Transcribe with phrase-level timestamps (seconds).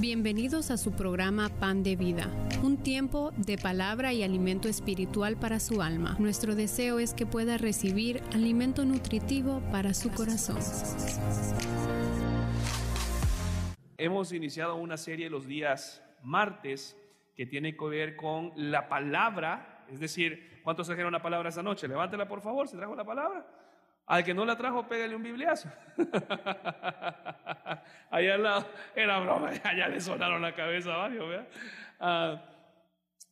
[0.00, 2.26] Bienvenidos a su programa Pan de Vida,
[2.62, 6.16] un tiempo de palabra y alimento espiritual para su alma.
[6.18, 10.56] Nuestro deseo es que pueda recibir alimento nutritivo para su corazón.
[13.98, 16.96] Hemos iniciado una serie los días martes
[17.36, 21.86] que tiene que ver con la palabra, es decir, ¿cuántos trajeron la palabra esta noche?
[21.86, 23.46] Levántela por favor, ¿se trajo la palabra?
[24.10, 25.70] Al que no la trajo, pégale un bibliazo.
[28.10, 31.44] Allá al lado, era broma, allá le sonaron la cabeza a varios.
[32.00, 32.42] Ah,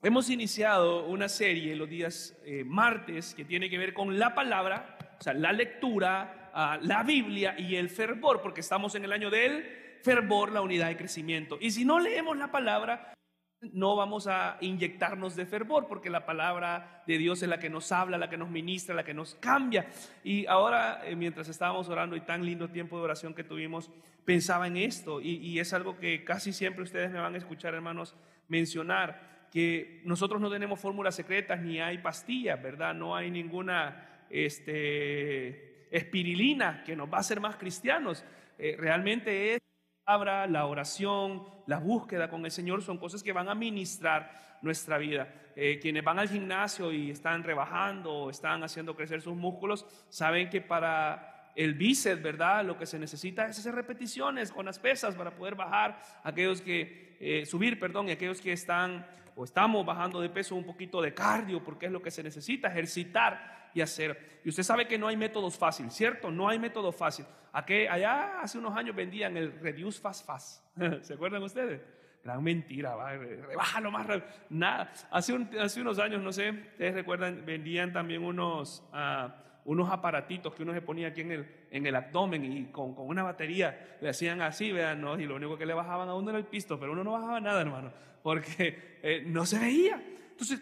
[0.05, 4.97] hemos iniciado una serie los días eh, martes que tiene que ver con la palabra,
[5.19, 9.31] o sea, la lectura, ah, la Biblia y el fervor, porque estamos en el año
[9.31, 11.59] del fervor, la unidad de crecimiento.
[11.61, 13.15] Y si no leemos la palabra,
[13.61, 17.91] no vamos a inyectarnos de fervor, porque la palabra de Dios es la que nos
[17.91, 19.89] habla, la que nos ministra, la que nos cambia.
[20.23, 23.91] Y ahora, eh, mientras estábamos orando y tan lindo tiempo de oración que tuvimos,
[24.25, 28.15] pensaba en esto, y, es algo que casi siempre ustedes me van a escuchar, hermanos,
[28.47, 32.95] mencionar, que nosotros no tenemos fórmulas secretas ni hay pastillas, ¿verdad?
[32.95, 38.25] No hay ninguna este, espirilina que nos va a hacer más cristianos.
[38.59, 39.61] Eh, realmente es
[40.17, 44.31] la oración, la búsqueda con el Señor son cosas que van a ministrar
[44.63, 45.29] nuestra vida.
[45.55, 50.49] Eh, quienes van al gimnasio y están rebajando o están haciendo crecer sus músculos, saben
[50.49, 52.65] que para el bíceps, ¿verdad?
[52.65, 57.17] Lo que se necesita es hacer repeticiones con las pesas para poder bajar, aquellos que,
[57.21, 61.13] eh, subir, perdón, y aquellos que están o estamos bajando de peso un poquito de
[61.13, 64.41] cardio, porque es lo que se necesita, ejercitar y hacer.
[64.45, 66.31] Y usted sabe que no hay métodos fáciles, ¿cierto?
[66.31, 67.25] No hay método fácil.
[67.53, 70.65] Aquí, allá hace unos años vendían el Reduce Fast Fast.
[71.03, 71.81] ¿Se acuerdan ustedes?
[72.23, 74.29] Gran mentira, va, rebájalo más rápido.
[74.51, 74.93] Nada.
[75.11, 79.31] Hace, hace unos años, no sé, ustedes recuerdan, vendían también unos, uh,
[79.65, 83.07] unos aparatitos que uno se ponía aquí en el, en el abdomen y con, con
[83.07, 85.19] una batería le hacían así, vean, ¿no?
[85.19, 87.41] y lo único que le bajaban a uno era el pisto, pero uno no bajaba
[87.41, 90.03] nada, hermano, porque eh, no se veía.
[90.31, 90.61] Entonces,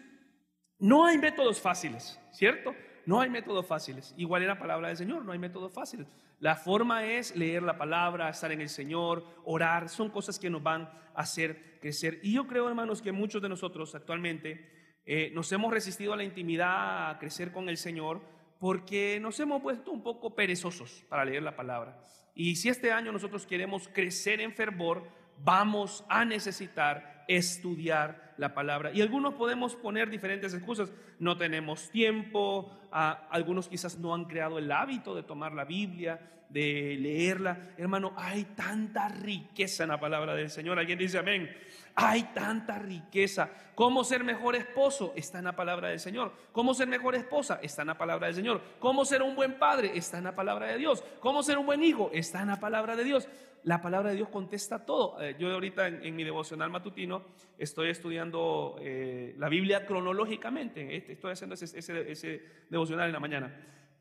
[0.79, 2.75] no hay métodos fáciles, ¿cierto?
[3.07, 4.13] No hay métodos fáciles.
[4.17, 6.07] Igual en la palabra del Señor, no hay métodos fáciles.
[6.39, 9.87] La forma es leer la palabra, estar en el Señor, orar.
[9.87, 12.19] Son cosas que nos van a hacer crecer.
[12.21, 16.25] Y yo creo, hermanos, que muchos de nosotros actualmente eh, nos hemos resistido a la
[16.25, 18.19] intimidad, a crecer con el Señor,
[18.59, 22.03] porque nos hemos puesto un poco perezosos para leer la palabra.
[22.35, 25.07] Y si este año nosotros queremos crecer en fervor,
[25.45, 28.91] vamos a necesitar estudiar la palabra.
[28.91, 30.91] Y algunos podemos poner diferentes excusas.
[31.19, 36.19] No tenemos tiempo, algunos quizás no han creado el hábito de tomar la Biblia,
[36.49, 37.73] de leerla.
[37.77, 40.79] Hermano, hay tanta riqueza en la palabra del Señor.
[40.79, 41.49] Alguien dice amén.
[41.95, 43.49] Hay tanta riqueza.
[43.73, 45.13] ¿Cómo ser mejor esposo?
[45.15, 46.31] Está en la palabra del Señor.
[46.51, 47.59] ¿Cómo ser mejor esposa?
[47.61, 48.61] Está en la palabra del Señor.
[48.79, 49.91] ¿Cómo ser un buen padre?
[49.95, 51.03] Está en la palabra de Dios.
[51.19, 52.11] ¿Cómo ser un buen hijo?
[52.13, 53.27] Está en la palabra de Dios.
[53.63, 55.21] La palabra de Dios contesta todo.
[55.21, 57.23] Eh, yo ahorita en, mi devocional matutino
[57.57, 60.95] estoy estudiando eh, la Biblia cronológicamente.
[61.13, 63.53] Estoy haciendo ese devocional en la mañana.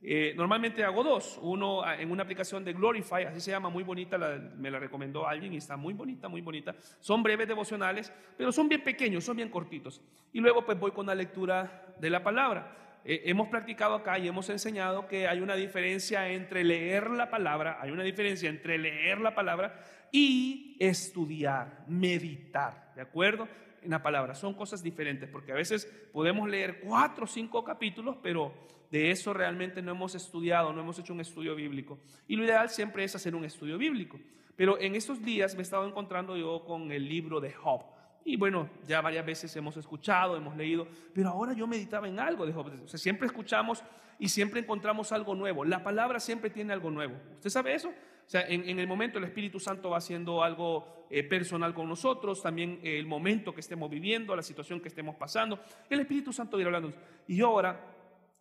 [0.02, 3.82] Eh, normalmente hago dos, uno ah, en una aplicación de Glorify, así se llama, muy
[3.82, 4.18] bonita,
[4.56, 6.74] me la recomendó alguien y está muy bonita, muy bonita.
[7.00, 10.02] Son breves devocionales, pero son bien pequeños, son bien cortitos.
[10.32, 13.00] Y luego pues voy con la lectura de la palabra.
[13.04, 17.78] Eh, hemos practicado acá y hemos enseñado que hay una diferencia entre leer la palabra,
[17.80, 19.80] hay una diferencia entre leer la palabra
[20.12, 23.48] y estudiar, meditar, ¿de acuerdo?
[23.86, 28.52] La palabra, son cosas diferentes, porque a veces podemos leer cuatro o cinco capítulos, pero
[28.90, 31.98] de eso realmente no hemos estudiado, no hemos hecho un estudio bíblico.
[32.26, 34.18] Y lo ideal siempre es hacer un estudio bíblico.
[34.56, 37.82] Pero en estos días me he estado encontrando yo con el libro de Job.
[38.24, 42.44] Y bueno, ya varias veces hemos escuchado, hemos leído, pero ahora yo meditaba en algo
[42.46, 42.72] de Job.
[42.84, 43.84] O sea, siempre escuchamos
[44.18, 45.64] y siempre encontramos algo nuevo.
[45.64, 47.14] La palabra siempre tiene algo nuevo.
[47.34, 47.92] ¿Usted sabe eso?
[48.26, 52.42] O sea, en, el momento el Espíritu Santo va haciendo algo eh, personal con nosotros,
[52.42, 56.66] también el momento que estemos viviendo, la situación que estemos pasando, el Espíritu Santo irá
[56.66, 56.92] hablando.
[57.28, 57.94] Y yo ahora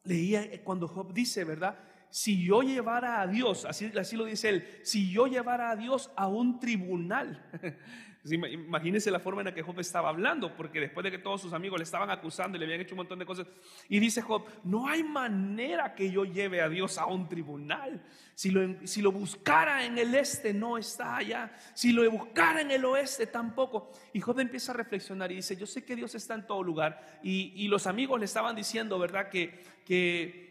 [0.03, 1.78] leía eh, cuando Job dice, ¿verdad?
[2.09, 6.12] Si yo llevara a Dios, así, así lo dice él, si yo llevara a Dios
[6.16, 7.44] a un tribunal,
[8.27, 11.54] Imagínense la forma en la que Job estaba hablando, porque después de que todos sus
[11.54, 13.45] amigos le estaban acusando y le habían hecho un montón de cosas,
[13.88, 18.04] y dice Job, no hay manera que yo lleve a Dios a un tribunal.
[18.35, 21.55] Si lo, buscara en el este, no está allá.
[21.73, 23.91] Si lo buscara en el oeste, tampoco.
[24.13, 27.19] Y Job empieza a reflexionar y dice, yo sé que Dios está en todo lugar.
[27.23, 29.29] Y, y los amigos le estaban diciendo, ¿verdad?
[29.29, 30.45] Que, que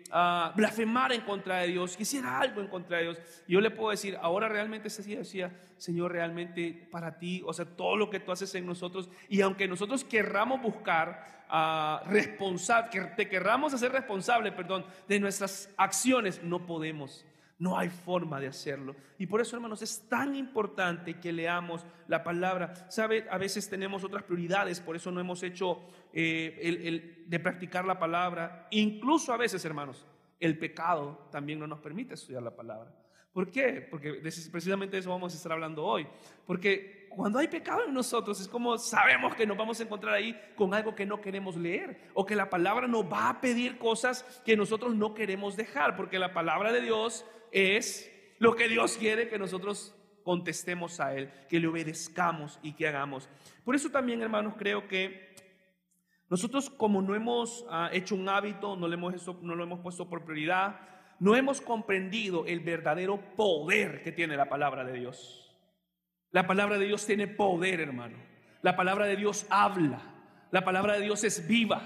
[0.55, 3.19] blasfemar en contra de Dios, quisiera algo en contra de Dios.
[3.49, 7.97] yo le puedo decir, ahora realmente se decía, Señor, realmente para ti, o sea, todo
[7.97, 13.29] lo que tú haces en nosotros, y aunque nosotros querramos buscar uh, responsable, que te
[13.29, 17.25] querramos hacer responsable, perdón, de nuestras acciones, no podemos.
[17.59, 18.97] No hay forma de hacerlo.
[19.19, 22.75] Y por eso, hermanos, es tan importante que leamos la palabra.
[22.91, 23.27] ¿Sabe?
[23.31, 25.81] A veces tenemos otras prioridades, por eso no hemos hecho
[26.13, 28.67] eh, el, de practicar la palabra.
[28.71, 30.05] Incluso a veces, hermanos,
[30.41, 32.93] el pecado también no nos permite estudiar la palabra.
[33.33, 33.87] ¿Por qué?
[33.91, 36.07] Porque precisamente de eso vamos a estar hablando hoy.
[36.47, 40.39] Porque cuando hay pecado en nosotros es como sabemos que nos vamos a encontrar ahí
[40.55, 44.23] con algo que no queremos leer o que la palabra nos va a pedir cosas
[44.45, 47.25] que nosotros no queremos dejar, porque la palabra de Dios
[47.55, 52.89] es lo que Dios quiere que nosotros contestemos a Él, que le obedezcamos y que
[52.89, 53.29] hagamos.
[53.65, 55.35] Por eso también, hermanos, creo que
[56.29, 60.25] nosotros como no hemos ah, hecho un hábito, no, hemos, no lo hemos puesto por
[60.25, 60.81] prioridad,
[61.21, 65.57] no hemos comprendido el verdadero poder que tiene la palabra de Dios.
[66.33, 68.17] La palabra de Dios tiene poder, hermano.
[68.63, 70.01] La palabra de Dios habla.
[70.51, 71.83] La palabra de Dios es viva.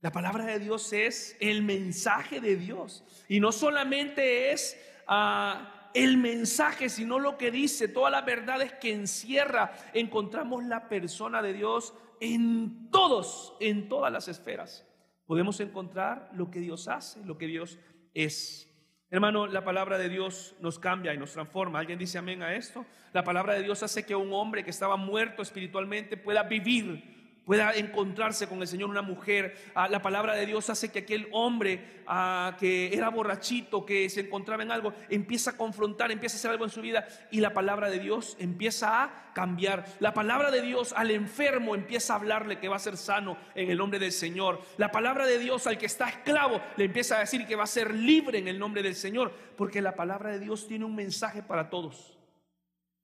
[0.00, 3.04] La palabra de Dios es el mensaje de Dios.
[3.28, 8.92] Y no solamente es ah, el mensaje, sino lo que dice, todas las verdades que
[8.92, 9.72] encierra.
[9.94, 14.86] Encontramos la persona de Dios en todos, en todas las esferas.
[15.26, 17.78] Podemos encontrar lo que Dios hace, lo que Dios
[18.12, 18.70] es.
[19.10, 21.78] Hermano, la palabra de Dios nos cambia y nos transforma.
[21.78, 22.84] ¿Alguien dice amén a esto?
[23.14, 27.15] La palabra de Dios hace que un hombre que estaba muerto espiritualmente pueda vivir
[27.46, 29.56] pueda encontrarse con el Señor una mujer.
[29.74, 34.22] Ah, la palabra de Dios hace que aquel hombre ah, que era borrachito, que se
[34.22, 37.54] encontraba en algo, empieza a confrontar, empieza a hacer algo en su vida y la
[37.54, 39.84] palabra de Dios empieza a cambiar.
[40.00, 43.70] La palabra de Dios al enfermo empieza a hablarle que va a ser sano en
[43.70, 44.60] el nombre del Señor.
[44.76, 47.68] La palabra de Dios al que está esclavo le empieza a decir que va a
[47.68, 51.44] ser libre en el nombre del Señor, porque la palabra de Dios tiene un mensaje
[51.44, 52.18] para todos,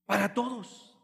[0.04, 0.98] para todos.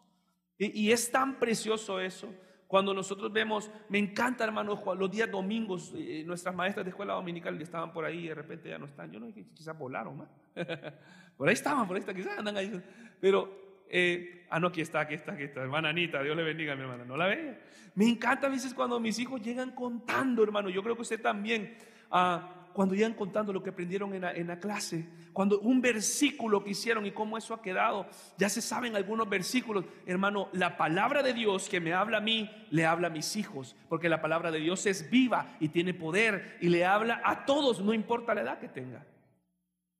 [0.58, 2.34] y es tan precioso eso.
[2.68, 7.60] Cuando nosotros vemos, me encanta hermano, los días domingos, eh, nuestras maestras de escuela dominical
[7.62, 9.10] estaban por ahí y de repente ya no están.
[9.10, 10.28] Yo no sé, quizás volaron más.
[11.38, 12.80] por ahí estaban, por ahí están, quizás andan ahí.
[13.20, 15.62] Pero, eh, ah, no, aquí está, aquí está, aquí está.
[15.62, 17.04] Hermana Anita, Dios le bendiga, mi hermana.
[17.04, 17.58] ¿No la ve?
[17.94, 20.68] Me encanta a veces cuando mis hijos llegan contando, hermano.
[20.68, 21.76] Yo creo que usted también.
[22.10, 26.62] Ah, cuando llegan contando lo que aprendieron en la, en la, clase, cuando un versículo
[26.62, 28.06] que hicieron y cómo eso ha quedado,
[28.36, 29.84] ya se saben algunos versículos.
[30.06, 33.74] Hermano, la palabra de Dios que me habla a mí, le habla a mis hijos,
[33.88, 37.80] porque la palabra de Dios es viva y tiene poder y le habla a todos,
[37.80, 39.04] no importa la edad que tenga.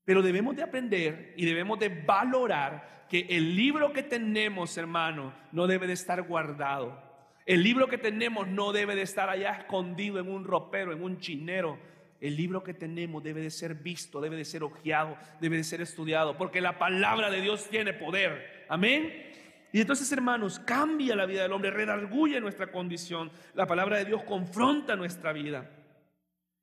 [0.09, 5.67] Pero debemos de aprender y debemos de valorar que el libro que tenemos, hermano, no
[5.67, 6.99] debe de estar guardado.
[7.45, 11.19] El libro que tenemos no debe de estar allá escondido en un ropero, en un
[11.19, 11.79] chinero
[12.23, 15.83] el libro que tenemos debe de ser visto, debe de ser ojeado, debe de ser
[15.83, 18.65] estudiado, porque la palabra de Dios tiene poder.
[18.71, 19.13] Amén.
[19.73, 23.31] Y entonces, hermanos, cambia la vida del hombre, redarguye nuestra condición.
[23.53, 25.71] La palabra de Dios confronta nuestra vida.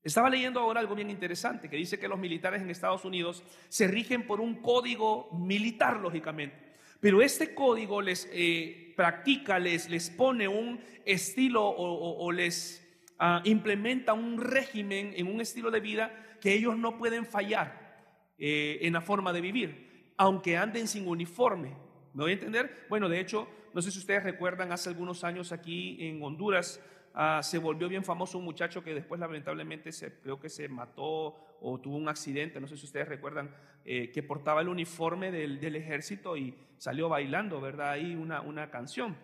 [0.06, 3.88] Estaba leyendo ahora algo bien interesante, que dice que los militares en Estados Unidos se
[3.88, 6.56] rigen por un código militar, lógicamente.
[7.02, 12.86] Pero este código les eh, practica, les, les pone un estilo o les
[13.18, 18.04] Ah, implementa un régimen en un estilo de vida que ellos no pueden fallar
[18.38, 21.70] eh, en la forma de vivir, aunque anden sin uniforme.
[22.14, 22.86] ¿Me voy a entender?
[22.90, 26.82] Bueno, de hecho, no sé si ustedes recuerdan, hace algunos años aquí en Honduras
[27.16, 31.58] ah, se volvió bien famoso un muchacho que después lamentablemente se, creo que se mató
[31.62, 33.50] o tuvo un accidente, no sé si ustedes recuerdan,
[33.84, 37.92] eh, que portaba el uniforme del, del, ejército y salió bailando, ¿verdad?
[37.92, 39.16] Ahí una, canción.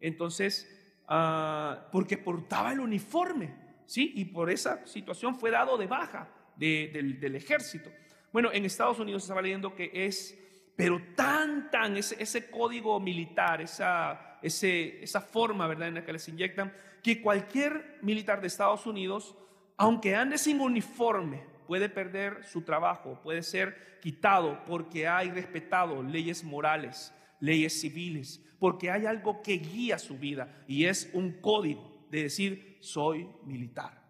[0.00, 0.80] Entonces,
[1.12, 3.52] Ah, porque portaba el uniforme,
[3.84, 4.12] ¿sí?
[4.14, 7.90] Y por esa situación fue dado de baja del, ejército.
[8.32, 10.38] Bueno, en Estados Unidos estaba leyendo que es,
[10.80, 16.14] pero tan, tan, ese, ese código militar, esa, ese, esa forma, ¿verdad?, en la que
[16.14, 16.72] les inyectan,
[17.02, 19.36] que cualquier militar de Estados Unidos,
[19.76, 26.42] aunque ande sin uniforme, puede perder su trabajo, puede ser quitado porque hay respetado leyes
[26.42, 32.22] morales, leyes civiles, porque hay algo que guía su vida y es un código de
[32.22, 34.00] decir soy militar.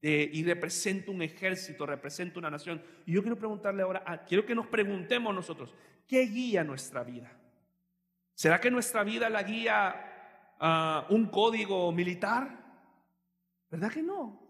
[0.00, 2.80] y represento un ejército, represento una nación.
[3.04, 5.74] Y yo quiero preguntarle ahora, quiero que nos preguntemos nosotros,
[6.06, 7.30] ¿qué guía nuestra vida?
[8.34, 12.66] ¿Será que nuestra vida la guía uh, un código militar?
[13.70, 14.46] ¿Verdad que no?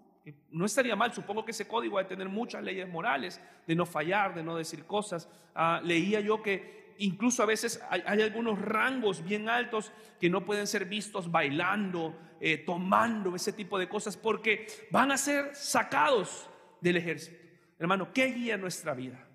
[0.50, 3.86] No estaría mal, supongo que ese código ha de tener muchas leyes morales, de no
[3.86, 5.28] fallar, de no decir cosas.
[5.54, 10.66] Ah, leía yo que incluso a veces hay, algunos rangos bien altos que no pueden
[10.66, 16.96] ser vistos bailando, eh, tomando ese tipo de cosas, porque van a ser sacados del
[16.96, 17.44] ejército.
[17.78, 19.25] Hermano, ¿qué guía nuestra vida?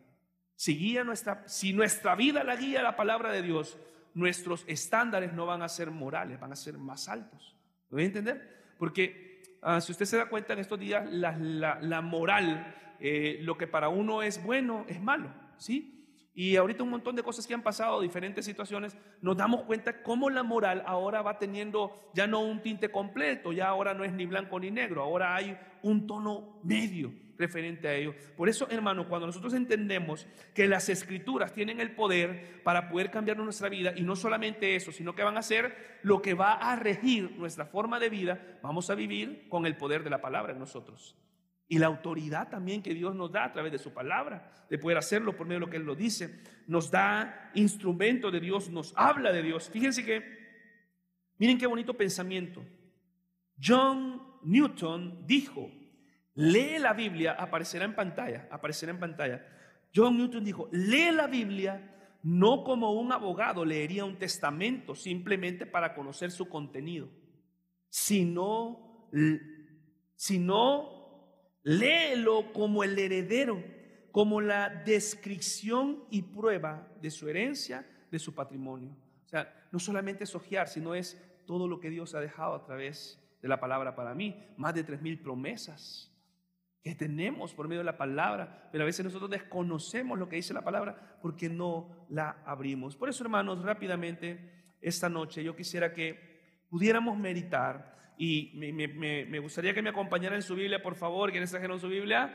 [0.62, 3.80] Si, guía nuestra, si nuestra vida la guía la palabra de Dios,
[4.14, 7.58] nuestros estándares no van a ser morales, van a ser más altos.
[7.90, 8.76] ¿Lo voy a entender?
[8.78, 13.66] Porque ah, si usted se da cuenta en estos días, la, moral, eh, lo que
[13.66, 15.34] para uno es bueno, es malo.
[15.58, 16.30] ¿sí?
[16.36, 20.30] Y ahorita un montón de cosas que han pasado, diferentes situaciones, nos damos cuenta cómo
[20.30, 24.28] la moral ahora va teniendo ya no un tinte completo, ya ahora no es ni
[24.28, 27.12] blanco ni negro, ahora hay un tono medio
[27.42, 28.16] referente a ello.
[28.38, 33.38] Por eso, hermano, cuando nosotros entendemos que las escrituras tienen el poder para poder cambiar
[33.38, 36.76] nuestra vida, y no solamente eso, sino que van a ser lo que va a
[36.78, 40.60] regir nuestra forma de vida, vamos a vivir con el poder de la palabra en
[40.60, 41.18] nosotros.
[41.68, 44.98] Y la autoridad también que Dios nos da a través de su palabra, de poder
[44.98, 48.94] hacerlo por medio de lo que Él lo dice, nos da instrumento de Dios, nos
[48.96, 49.70] habla de Dios.
[49.70, 50.22] Fíjense que,
[51.38, 52.66] miren qué bonito pensamiento.
[53.58, 55.72] John Newton dijo,
[56.42, 59.46] lee la Biblia, aparecerá en pantalla, aparecerá en pantalla.
[59.94, 61.92] John Newton dijo, lee la Biblia
[62.24, 67.10] no como un abogado leería un testamento simplemente para conocer su contenido,
[67.90, 69.10] sino,
[70.16, 71.02] sino
[71.64, 73.64] Léelo como el heredero,
[74.12, 78.96] como la descripción y prueba de su herencia, de su patrimonio.
[79.26, 82.66] O sea, no solamente es ojear, sino es todo lo que Dios ha dejado a
[82.66, 84.36] través de la palabra para mí.
[84.58, 86.11] Más de tres mil promesas
[86.84, 90.54] que tenemos por medio de la palabra, pero a veces nosotros desconocemos lo que dice
[90.54, 92.96] la palabra porque no la abrimos.
[92.96, 99.82] Por eso, hermanos, rápidamente, esta noche yo quisiera que pudiéramos meditar y me, gustaría que
[99.82, 102.34] me acompañaran en su Biblia, por favor, quienes trajeron su Biblia.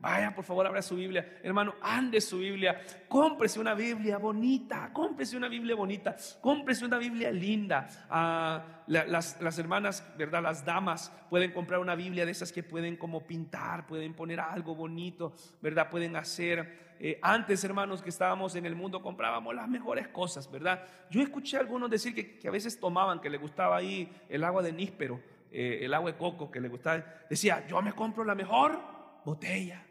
[0.00, 1.38] Vaya, por favor, abra su Biblia.
[1.42, 2.80] Hermano, ande su Biblia.
[3.08, 4.90] Cómprese una Biblia bonita.
[4.92, 6.16] Cómprese una Biblia bonita.
[6.40, 7.88] Cómprese una Biblia linda.
[8.08, 10.42] Ah, las, las, hermanas, ¿verdad?
[10.42, 14.74] Las damas pueden comprar una Biblia de esas que pueden como pintar, pueden poner algo
[14.74, 15.90] bonito, ¿verdad?
[15.90, 16.83] Pueden hacer.
[17.00, 20.86] Eh, antes, hermanos, que estábamos en el mundo, comprábamos las mejores cosas, ¿verdad?
[21.10, 24.62] Yo escuché a algunos decir que, a veces tomaban, que les gustaba ahí el agua
[24.62, 25.20] de níspero,
[25.50, 27.04] eh, el agua de coco, que les gustaba.
[27.28, 28.80] Decía, yo me compro la mejor
[29.24, 29.84] botella.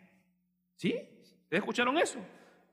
[0.76, 0.94] ¿Sí?
[1.44, 2.20] ¿Ustedes escucharon eso?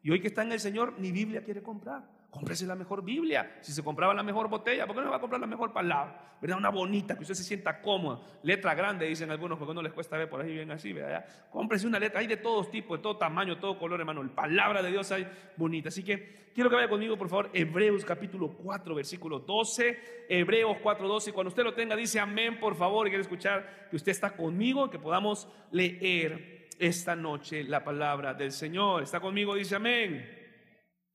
[0.02, 2.19] Y hoy que está en el Señor, ni Biblia quiere comprar.
[2.30, 3.58] Cómprese la mejor Biblia.
[3.60, 6.36] Si se compraba la mejor botella, ¿por qué no va a comprar la mejor palabra?
[6.40, 6.58] ¿Verdad?
[6.58, 8.20] Una bonita, que usted se sienta cómoda.
[8.44, 11.24] Letra grande, dicen algunos, porque no les cuesta ver por ahí bien así, ¿verdad?
[11.50, 14.22] Cómprese una letra, hay de todos tipos, de todo tamaño, todo color, hermano.
[14.22, 15.88] La palabra de Dios hay bonita.
[15.88, 20.26] Así que quiero que vaya conmigo, por favor, Hebreos capítulo 4, versículo 12.
[20.28, 21.32] Hebreos 4, 12.
[21.32, 23.08] Cuando usted lo tenga, dice amén, por favor.
[23.08, 28.52] Y quiero escuchar que usted está conmigo, que podamos leer esta noche la palabra del
[28.52, 29.02] Señor.
[29.02, 29.56] ¿Está conmigo?
[29.56, 30.39] Dice amén.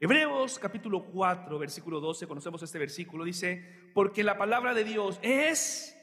[0.05, 5.97] Hebreos capítulo 4, versículo 12, conocemos este versículo, dice, porque la palabra de Dios es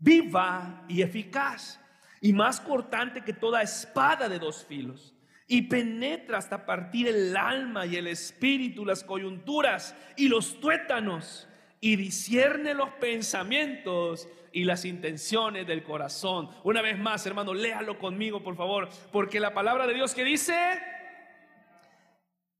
[0.00, 1.80] viva y eficaz
[2.20, 5.14] y más cortante que toda espada de dos filos
[5.46, 11.46] y penetra hasta partir el alma y el espíritu, las coyunturas y los tuétanos
[11.80, 16.48] y discierne los pensamientos y las intenciones del corazón.
[16.64, 20.54] Una vez más, hermano, léalo conmigo, por favor, porque la palabra de Dios que dice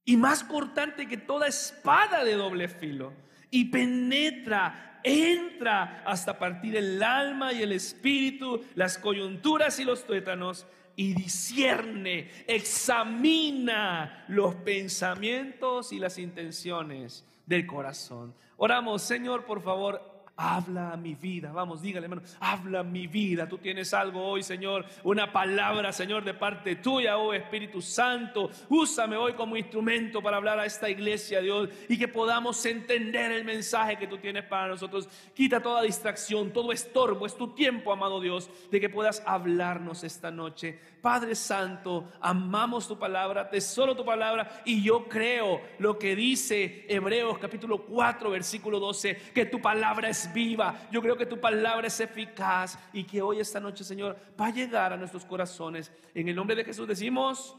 [0.04, 3.12] y más cortante que toda espada de doble filo,
[3.50, 10.66] y penetra, entra hasta partir el alma y el espíritu, las coyunturas y los tuétanos,
[10.96, 18.34] y discierne, examina los pensamientos y las intenciones del corazón.
[18.56, 21.52] Oramos, Señor, por favor, habla a mi vida.
[21.52, 23.48] Vamos, dígale, hermano, habla a mi vida.
[23.48, 28.50] Tú tienes algo hoy, Señor, una palabra, Señor, de parte tuya, oh Espíritu Santo.
[28.68, 33.44] Úsame hoy como instrumento para hablar a esta iglesia, Dios, y que podamos entender el
[33.44, 35.08] mensaje que tú tienes para nosotros.
[35.34, 37.26] Quita toda distracción, todo estorbo.
[37.26, 40.78] Es tu tiempo, amado Dios, de que puedas hablarnos esta noche.
[41.04, 47.37] Padre Santo, amamos tu palabra, tesoro tu palabra, y yo creo lo que dice Hebreos
[47.37, 50.88] capítulo 4, versículo 12, que tu palabra es viva.
[50.90, 54.50] Yo creo que tu palabra es eficaz y que hoy, esta noche, Señor, va a
[54.50, 55.92] llegar a nuestros corazones.
[56.14, 57.54] En el nombre de Jesús decimos,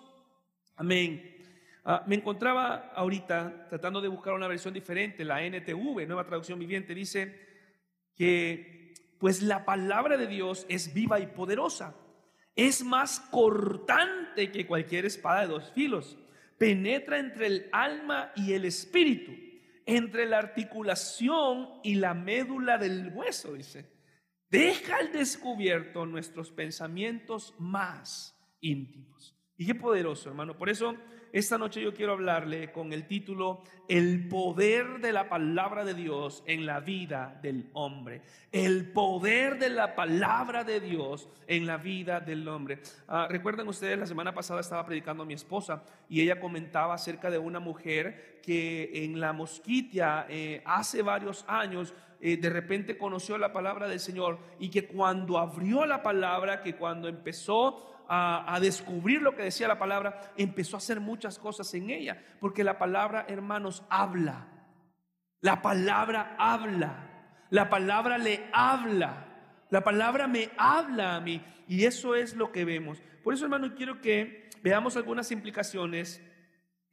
[0.75, 1.37] amén.
[1.83, 6.95] Ah, me encontraba ahorita tratando de buscar una versión diferente, la NTV, nueva traducción viviente,
[6.95, 7.39] dice
[8.15, 11.93] que pues la palabra de Dios es viva y poderosa,
[12.55, 16.17] es más cortante que cualquier espada de dos filos,
[16.57, 19.45] penetra entre el alma y el espíritu
[19.85, 23.93] entre la articulación y la médula del hueso, dice.
[24.49, 29.34] Deja al descubierto nuestros pensamientos más íntimos.
[29.57, 30.57] Y qué poderoso, hermano.
[30.57, 30.95] Por eso
[31.31, 36.43] esta noche yo quiero hablarle con el título El poder de la palabra de Dios
[36.45, 38.21] en la vida del hombre.
[38.51, 42.79] El poder de la palabra de Dios en la vida del hombre.
[43.07, 47.31] Ah, recuerden ustedes, la semana pasada estaba predicando a mi esposa y ella comentaba acerca
[47.31, 53.37] de una mujer que en la mosquitia eh, hace varios años eh, de repente conoció
[53.37, 59.21] la palabra del Señor y que cuando abrió la palabra, que cuando empezó a, descubrir
[59.21, 63.25] lo que decía la palabra, empezó a hacer muchas cosas en ella, porque la palabra,
[63.27, 64.47] hermanos, habla.
[65.41, 67.09] La palabra habla.
[67.49, 69.27] La palabra le habla.
[69.69, 71.43] La palabra me habla a mí.
[71.67, 73.01] Y eso es lo que vemos.
[73.23, 76.21] Por eso, hermano, quiero que veamos algunas implicaciones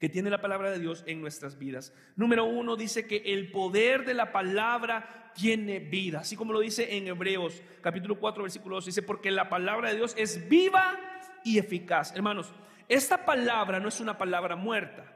[0.03, 1.93] que tiene la palabra de Dios en nuestras vidas.
[2.17, 6.97] Número uno dice que el poder de la palabra tiene vida, así como lo dice
[6.97, 10.99] en Hebreos capítulo 4 versículo 2, dice, porque la palabra de Dios es viva
[11.45, 12.17] y eficaz.
[12.17, 12.53] Hermanos,
[12.89, 15.12] esta palabra no es una palabra muerta.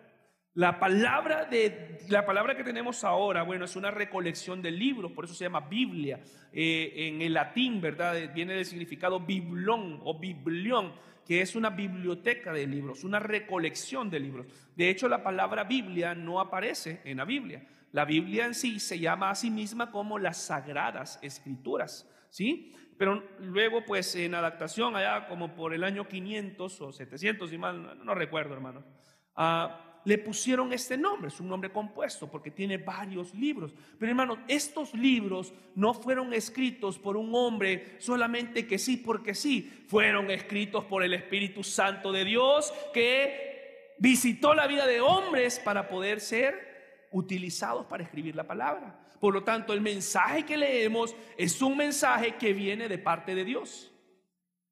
[0.57, 5.27] La palabra, de, la palabra que tenemos ahora, bueno, es una recolección de libros, por
[5.27, 6.19] eso se llama Biblia.
[6.51, 8.33] Eh, en el latín, ¿verdad?
[8.33, 10.95] Viene del significado biblón o biblión,
[11.27, 14.47] que es una biblioteca de libros, una recolección de libros.
[14.75, 17.63] De hecho, la palabra Biblia no aparece en la Biblia.
[17.93, 22.75] La Biblia en sí se llama a sí misma como las sagradas escrituras, ¿sí?
[22.97, 28.01] Pero luego, pues en adaptación, allá como por el año 500 o 700, y mal,
[28.03, 28.87] no, recuerdo, hermano,
[29.35, 33.75] ah, le pusieron este nombre, es un nombre compuesto porque tiene varios libros.
[33.99, 39.85] Pero hermano, estos libros no fueron escritos por un hombre solamente que sí, porque sí,
[39.89, 45.89] fueron escritos por el Espíritu Santo de Dios que visitó la vida de hombres para
[45.89, 48.97] poder ser utilizados para escribir la palabra.
[49.19, 53.45] Por lo tanto, el mensaje que leemos es un mensaje que viene de parte de
[53.45, 53.93] Dios.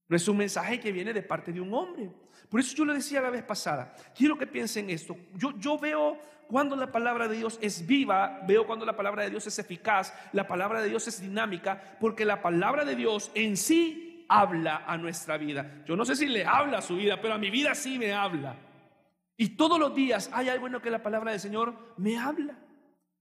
[0.07, 2.13] No es un mensaje que viene de parte de un hombre.
[2.55, 5.17] Por eso yo le decía la vez pasada, quiero que piensen esto.
[5.35, 9.45] Yo, veo cuando la palabra de Dios es viva, veo cuando la palabra de Dios
[9.49, 14.25] es eficaz, la palabra de Dios es dinámica, porque la palabra de Dios en sí
[14.29, 15.83] habla a nuestra vida.
[15.85, 18.13] Yo no sé si le habla a su vida, pero a mi vida sí me
[18.13, 18.55] habla.
[19.37, 22.57] Y todos los días hay algo en lo que la palabra del Señor me habla.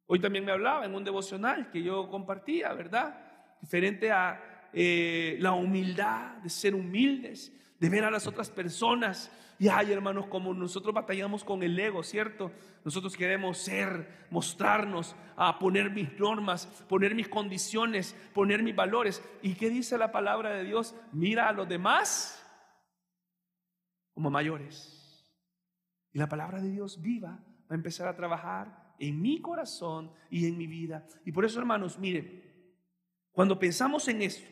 [0.05, 3.19] Hoy también me hablaba en un devocional que yo compartía, ¿verdad?
[3.59, 7.51] Diferente a eh, la humildad, de ser humildes,
[7.83, 9.29] de ver a las otras personas.
[9.59, 12.49] Y ay, hermanos, como nosotros batallamos con el ego, ¿cierto?
[12.85, 19.21] Nosotros queremos ser, mostrarnos, a poner mis normas, poner mis condiciones, poner mis valores.
[19.41, 20.95] ¿Y qué dice la palabra de Dios?
[21.11, 22.41] Mira a los demás
[24.13, 25.27] como mayores.
[26.13, 30.47] Y la palabra de Dios viva va a empezar a trabajar en mi corazón y
[30.47, 31.05] en mi vida.
[31.25, 32.41] Y por eso, hermanos, miren,
[33.33, 34.49] cuando pensamos en esto,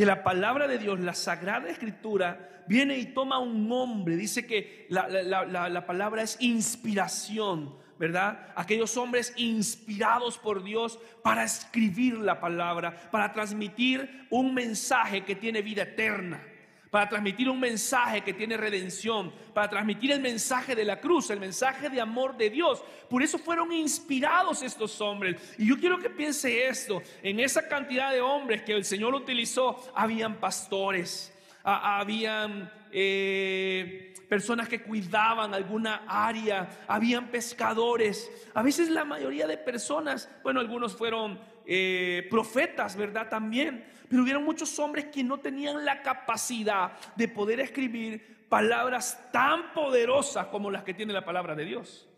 [0.00, 4.16] que la palabra de Dios, la sagrada escritura, viene y toma un nombre.
[4.16, 8.48] Dice que la, la, palabra es inspiración, ¿verdad?
[8.56, 15.60] Aquellos hombres inspirados por Dios para escribir la palabra, para transmitir un mensaje que tiene
[15.60, 16.49] vida eterna
[16.90, 21.40] para transmitir un mensaje que tiene redención, para transmitir el mensaje de la cruz, el
[21.40, 22.82] mensaje de amor de Dios.
[23.08, 25.36] Por eso fueron inspirados estos hombres.
[25.56, 29.90] Y yo quiero que piense esto, en esa cantidad de hombres que el Señor utilizó,
[29.94, 32.72] habían pastores, habían...
[32.92, 38.30] Eh, personas que cuidaban alguna área, habían pescadores.
[38.54, 43.28] A veces la mayoría de personas, bueno, algunos fueron eh, profetas, ¿verdad?
[43.28, 43.84] También.
[44.10, 50.48] Pero hubieron muchos hombres que no tenían la capacidad de poder escribir palabras tan poderosas
[50.48, 52.08] como las que tiene la palabra de Dios.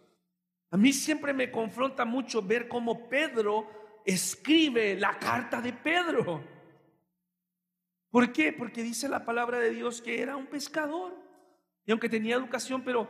[0.71, 6.43] A mí siempre me confronta mucho ver cómo Pedro escribe la carta de Pedro.
[8.11, 8.55] ¿Por qué?
[8.55, 11.15] Porque dice la palabra de Dios que era un pescador.
[11.85, 13.07] Y aunque tenía educación, pero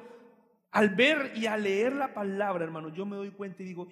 [0.73, 3.89] al ver y al leer la palabra, hermano, yo me doy cuenta y digo,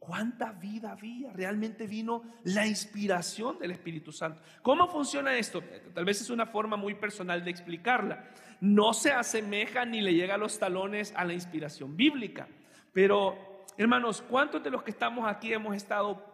[0.00, 1.30] ¿Cuánta vida había?
[1.30, 4.40] Realmente vino la inspiración del Espíritu Santo.
[4.62, 5.62] ¿Cómo funciona esto?
[5.92, 8.24] Tal vez es una forma muy personal de explicarla.
[8.62, 12.48] No se asemeja ni le llega a los talones a la inspiración bíblica.
[12.94, 16.24] Pero, hermanos, ¿cuántos de los que estamos aquí hemos estado,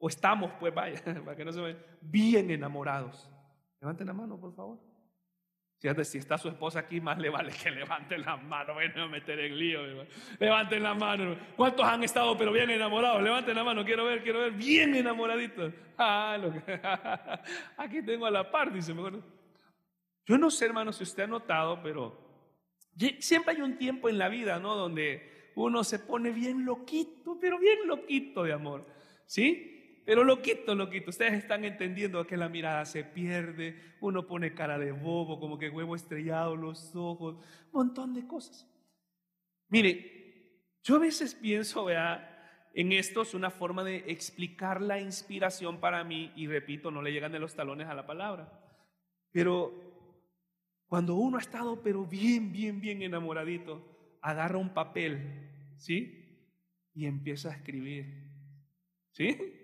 [0.00, 3.30] o estamos, pues vaya, para que no se vean, bien enamorados?
[3.80, 4.93] Levanten la mano, por favor.
[5.78, 8.74] Si está su esposa aquí, más le vale que levanten la mano.
[8.74, 9.80] Ven a meter en lío.
[10.38, 11.36] Levanten la mano.
[11.56, 13.22] ¿Cuántos han estado pero bien enamorados?
[13.22, 13.84] Levanten la mano.
[13.84, 14.52] Quiero ver, quiero ver.
[14.52, 15.74] Bien enamoraditos.
[15.98, 16.38] Ah,
[17.76, 18.94] aquí tengo a la par, dice.
[20.26, 22.18] Yo no sé, hermano, si usted ha notado, pero
[23.18, 24.76] siempre hay un tiempo en la vida, ¿no?
[24.76, 28.86] Donde uno se pone bien loquito, pero bien loquito de amor.
[29.26, 29.73] ¿Sí?
[30.04, 34.92] Pero loquito, loquito, ustedes están entendiendo que la mirada se pierde, uno pone cara de
[34.92, 37.36] bobo, como que huevo estrellado, los ojos,
[37.72, 38.68] montón de cosas.
[39.68, 45.80] Mire, yo a veces pienso, vea, en esto es una forma de explicar la inspiración
[45.80, 48.60] para mí, y repito, no le llegan de los talones a la palabra.
[49.32, 49.72] Pero
[50.86, 56.52] cuando uno ha estado, pero bien, bien, bien enamoradito, agarra un papel, ¿sí?
[56.94, 58.30] Y empieza a escribir,
[59.12, 59.63] ¿sí?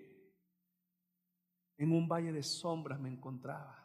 [1.80, 3.78] En un valle de sombras me encontraba.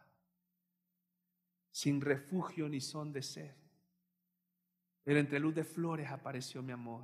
[1.72, 3.54] sin refugio ni son de sed.
[5.04, 7.04] Pero entre luz de flores apareció mi amor.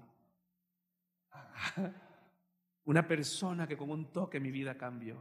[2.86, 5.18] Una persona que con un toque mi vida cambió.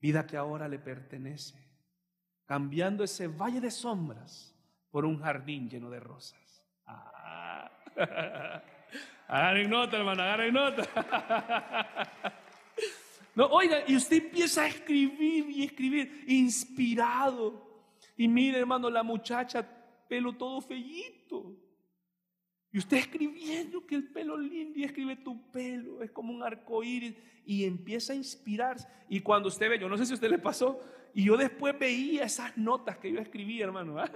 [0.00, 1.58] Vida que ahora le pertenece.
[2.46, 4.54] Cambiando ese valle de sombras
[4.90, 6.64] por un jardín lleno de rosas.
[6.86, 7.70] Ah.
[9.28, 10.82] Agarren nota, hermano, agarren nota.
[13.34, 17.84] No, oiga, y usted empieza a escribir y escribir, inspirado.
[18.16, 19.66] Y mire, hermano, la muchacha,
[20.08, 21.56] pelo todo fellito.
[22.70, 26.82] Y usted escribiendo que el pelo lindo y escribe tu pelo, es como un arco
[26.82, 27.14] iris
[27.44, 28.88] y empieza a inspirarse.
[29.08, 30.80] Y cuando usted ve, yo no sé si a usted le pasó,
[31.14, 33.98] y yo después veía esas notas que yo escribía, hermano.
[33.98, 34.10] ¿ah?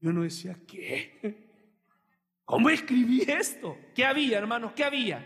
[0.00, 1.48] Yo no decía, ¿qué?
[2.44, 3.76] ¿Cómo escribí esto?
[3.94, 4.72] ¿Qué había, hermanos?
[4.72, 5.24] ¿Qué había?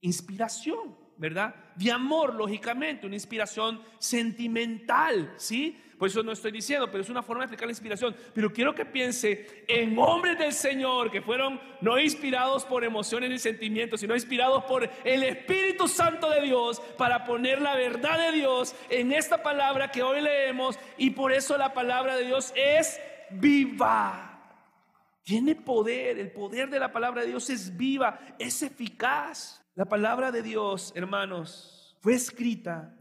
[0.00, 1.54] Inspiración, ¿verdad?
[1.76, 5.80] De amor, lógicamente, una inspiración sentimental, ¿sí?
[5.98, 8.16] Por eso no estoy diciendo, pero es una forma de explicar la inspiración.
[8.34, 13.38] Pero quiero que piense en hombres del Señor que fueron no inspirados por emociones ni
[13.38, 18.74] sentimientos, sino inspirados por el Espíritu Santo de Dios para poner la verdad de Dios
[18.90, 20.78] en esta palabra que hoy leemos.
[20.98, 23.00] Y por eso la palabra de Dios es
[23.30, 24.30] viva.
[25.22, 29.63] Tiene poder, el poder de la palabra de Dios es viva, es eficaz.
[29.76, 32.94] La palabra de Dios, hermanos, fue escrita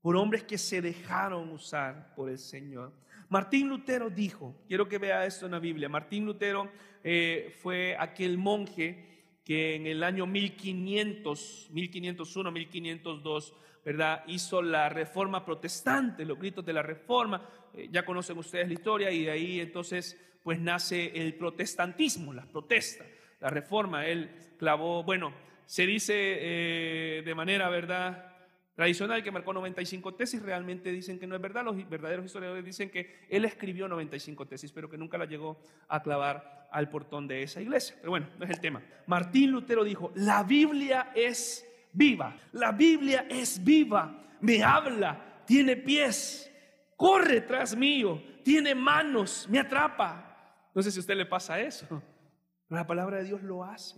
[0.00, 2.92] por hombres que se dejaron usar por el Señor.
[3.28, 6.70] Martín Lutero dijo, quiero que vea esto en la Biblia, Martín Lutero
[7.02, 13.54] eh, fue aquel monje que en el año 1500, 1501, 1502,
[13.84, 14.22] ¿verdad?
[14.28, 19.10] Hizo la reforma protestante, los gritos de la reforma, eh, ya conocen ustedes la historia
[19.10, 23.08] y de ahí entonces pues nace el protestantismo, las protestas,
[23.40, 24.06] la reforma.
[24.06, 25.32] Él clavó, bueno,
[25.72, 28.30] se dice eh, de manera, ¿verdad?
[28.74, 32.90] Tradicional que marcó 95 tesis, realmente dicen que no es verdad, los verdaderos historiadores dicen
[32.90, 37.42] que él escribió 95 tesis, pero que nunca la llegó a clavar al portón de
[37.42, 37.96] esa iglesia.
[38.00, 38.82] Pero bueno, no es el tema.
[39.06, 46.52] Martín Lutero dijo, la Biblia es viva, la Biblia es viva, me habla, tiene pies,
[46.98, 50.68] corre tras mío, tiene manos, me atrapa.
[50.74, 51.86] No sé si a usted le pasa eso.
[51.88, 53.96] Pero la palabra de Dios lo hace.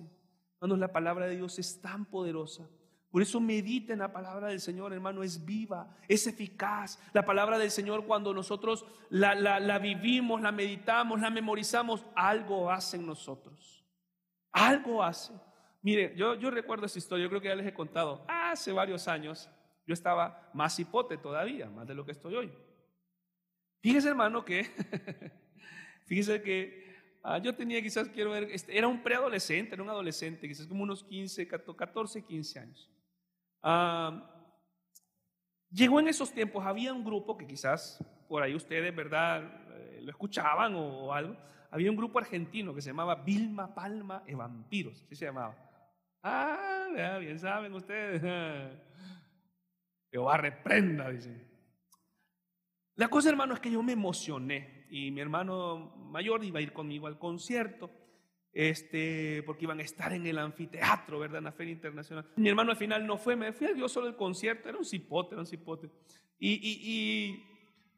[0.58, 2.68] Cuando la palabra de Dios es tan poderosa.
[3.10, 6.98] Por eso medita en la palabra del Señor, hermano, es viva, es eficaz.
[7.12, 12.96] La palabra del Señor cuando nosotros la, la vivimos, la meditamos, la memorizamos, algo hace
[12.96, 13.84] en nosotros.
[14.50, 15.32] Algo hace.
[15.82, 18.24] Mire, yo, yo recuerdo esa historia, yo creo que ya les he contado.
[18.26, 19.48] Hace varios años
[19.86, 22.52] yo estaba más hipote todavía, más de lo que estoy hoy.
[23.80, 24.64] Fíjese, hermano, que
[26.06, 26.83] Fíjese que
[27.24, 30.82] ah, yo tenía quizás, quiero ver, este, era un preadolescente, era un adolescente, quizás como
[30.84, 32.90] unos 15, 14, 15 años.
[33.62, 34.30] Ah,
[35.70, 39.42] llegó en esos tiempos, había un grupo que quizás por ahí ustedes, ¿verdad?
[39.76, 41.37] Eh, lo escuchaban o, algo.
[41.70, 45.56] Había un grupo argentino que se llamaba Vilma Palma e Vampiros, así se llamaba.
[46.22, 48.22] Ah, bien saben ustedes.
[50.12, 51.54] Jehová reprenda, dicen.
[52.96, 56.72] La cosa, hermano, es que yo me emocioné y mi hermano mayor iba a ir
[56.72, 57.90] conmigo al concierto,
[58.53, 61.38] este, porque iban a estar en el anfiteatro, ¿verdad?
[61.38, 62.24] En la Feria Internacional.
[62.37, 65.35] Mi hermano al final no fue, me fui a solo el concierto, era un cipote,
[65.35, 65.90] era un cipote.
[66.38, 67.44] Y, y,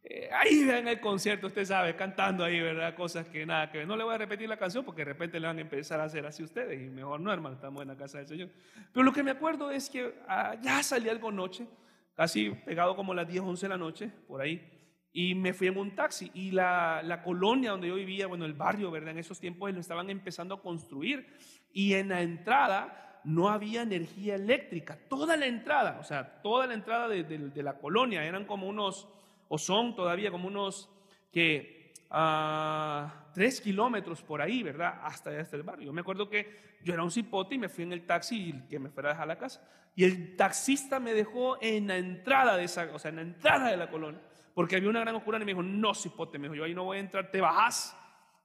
[0.03, 2.95] eh, ahí vean el concierto, usted sabe, cantando ahí, ¿verdad?
[2.95, 3.87] Cosas que nada que ver.
[3.87, 6.05] No le voy a repetir la canción porque de repente le van a empezar a
[6.05, 8.49] hacer así ustedes y mejor no, hermano, estamos en la casa del Señor.
[8.95, 11.67] Pero lo que me acuerdo es que ah, ya salí algo noche,
[12.15, 14.76] casi pegado como las 10, 11 de la noche, por ahí
[15.17, 18.53] y me fui en un taxi y la, la, colonia donde yo vivía, bueno, el
[18.53, 19.13] barrio, ¿verdad?
[19.13, 21.27] En esos tiempos lo estaban empezando a construir
[21.73, 26.75] y en la entrada no había energía eléctrica, toda la entrada, o sea, toda la
[26.75, 29.09] entrada de, de, la colonia, eran como unos,
[29.49, 30.91] o son todavía como unos
[31.33, 35.01] que a tres kilómetros por ahí, ¿verdad?
[35.03, 35.87] Hasta, hasta el barrio.
[35.87, 38.69] Yo me acuerdo que yo era un cipote y me fui en el taxi y
[38.69, 39.67] que me fuera a dejar a la casa.
[39.95, 43.71] Y el taxista me dejó en la entrada de esa, o sea, en la entrada
[43.71, 44.21] de la colonia
[44.57, 46.85] porque había una gran oscuridad y me dijo, no, cipote, me dijo, yo ahí no
[46.85, 47.95] voy a entrar, te bajas.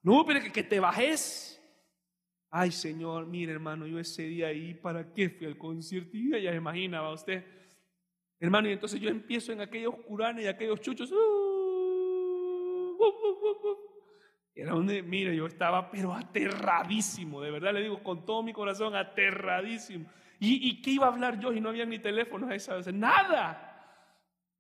[0.04, 1.58] No, pero que, que te bajes.
[2.50, 6.18] Ay, Señor, mire, hermano, yo ese día ahí, ¿para qué fui al concierto?
[6.18, 7.46] Y ya imaginaba usted.
[8.42, 11.10] Hermano, y entonces yo empiezo en aquella oscuridad y aquellos chuchos.
[11.14, 11.16] Uh,
[13.00, 13.78] uh, uh,
[14.54, 18.98] era donde, mire, yo estaba pero aterradísimo, de verdad le digo con todo mi corazón,
[18.98, 20.12] aterradísimo.
[20.42, 22.94] ¿Y, y qué iba a hablar yo y no había ni teléfono a esa vez?
[22.94, 23.70] Nada.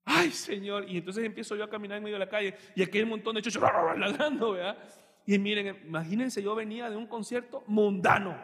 [0.05, 0.89] Ay, Señor.
[0.89, 3.11] Y entonces empiezo yo a caminar en medio de la calle y aquí hay un
[3.11, 3.61] montón de chuchos
[3.97, 4.77] ladrando, ¿verdad?
[5.25, 8.35] Y miren, imagínense, yo venía de un concierto mundano,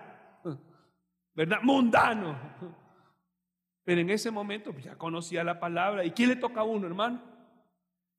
[1.34, 1.60] ¿verdad?
[1.64, 2.38] Mundano.
[3.84, 6.04] Pero en ese momento pues, ya conocía la palabra.
[6.04, 7.22] ¿Y quién le toca a uno, hermano?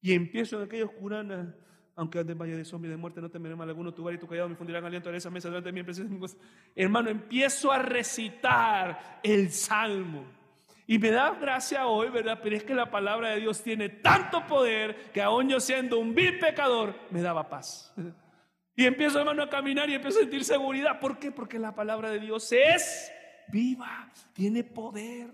[0.00, 1.54] Y empiezo en aquellos curanas,
[1.94, 4.18] aunque antes vaya de sombra y de muerte, no temeré mal alguno, tu bar y
[4.18, 6.38] tu callado me fundirán aliento en esa mesa delante de en presencia
[6.74, 10.37] Hermano, empiezo a recitar el salmo.
[10.90, 12.40] Y me da gracia hoy, ¿verdad?
[12.42, 16.14] Pero es que la palabra de Dios tiene tanto poder que aún yo siendo un
[16.14, 17.94] vil pecador, me daba paz.
[18.74, 20.98] Y empiezo, hermano, a caminar y empiezo a sentir seguridad.
[20.98, 21.30] ¿Por qué?
[21.30, 23.12] Porque la palabra de Dios es
[23.48, 25.28] viva, tiene poder.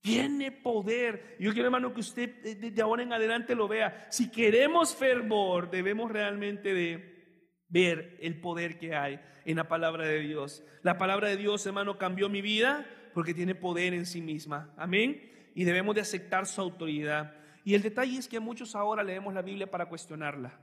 [0.00, 1.36] Tiene poder.
[1.38, 4.06] Yo quiero, hermano, que usted de ahora en adelante lo vea.
[4.08, 10.20] Si queremos fervor, debemos realmente de ver el poder que hay en la palabra de
[10.20, 10.64] Dios.
[10.80, 14.72] La palabra de Dios, hermano, cambió mi vida porque tiene poder en sí misma.
[14.76, 15.50] Amén.
[15.54, 17.34] Y debemos de aceptar su autoridad.
[17.64, 20.58] Y el detalle es que muchos ahora leemos la Biblia para cuestionarla,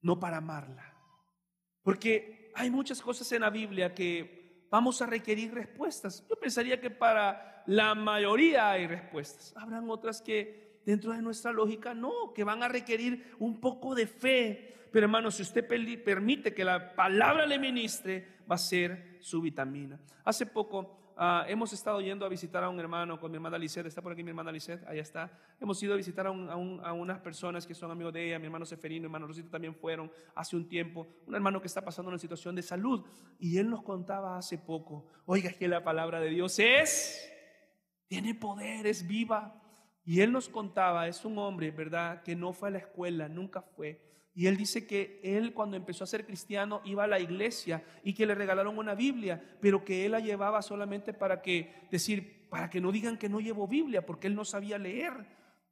[0.00, 0.94] no para amarla.
[1.82, 6.26] Porque hay muchas cosas en la Biblia que vamos a requerir respuestas.
[6.28, 9.54] Yo pensaría que para la mayoría hay respuestas.
[9.56, 14.06] Habrán otras que dentro de nuestra lógica no, que van a requerir un poco de
[14.06, 14.88] fe.
[14.90, 19.98] Pero hermano, si usted permite que la palabra le ministre, va a ser su vitamina.
[20.24, 23.86] Hace poco Ah, hemos estado yendo a visitar a un hermano con mi hermana Lisette,
[23.86, 25.30] está por aquí mi hermana Lisette, allá está.
[25.60, 29.02] Hemos ido a visitar a, unas personas que son amigos de ella, mi hermano Seferino,
[29.02, 32.56] mi hermano Rosito también fueron hace un tiempo, un hermano que está pasando una situación
[32.56, 33.04] de salud
[33.38, 37.30] y él nos contaba hace poco, oiga, es que la palabra de Dios es,
[38.08, 39.60] tiene poder, es viva.
[40.06, 43.62] Y él nos contaba, es un hombre, ¿verdad?, que no fue a la escuela, nunca
[43.62, 47.84] fue, y él dice que él cuando empezó a ser cristiano iba a la iglesia
[48.02, 52.46] y que le regalaron una Biblia, pero que él la llevaba solamente para que decir,
[52.50, 55.12] para que no digan que no llevo Biblia, porque él no sabía leer.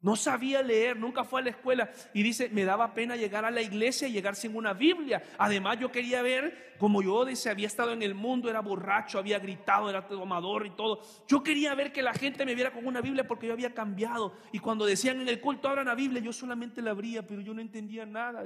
[0.02, 1.88] No sabía leer, nunca fue a la escuela.
[2.12, 5.22] Y dice, me daba pena llegar a la iglesia y llegar sin una Biblia.
[5.38, 9.38] Además, yo quería ver, como yo dice, había estado en el mundo, era borracho, había
[9.38, 11.00] gritado, era tomador y todo.
[11.28, 14.34] Yo quería ver que la gente me viera con una Biblia porque yo había cambiado.
[14.50, 17.54] Y cuando decían en el culto, abran la Biblia, yo solamente la abría, pero yo
[17.54, 18.44] no entendía nada.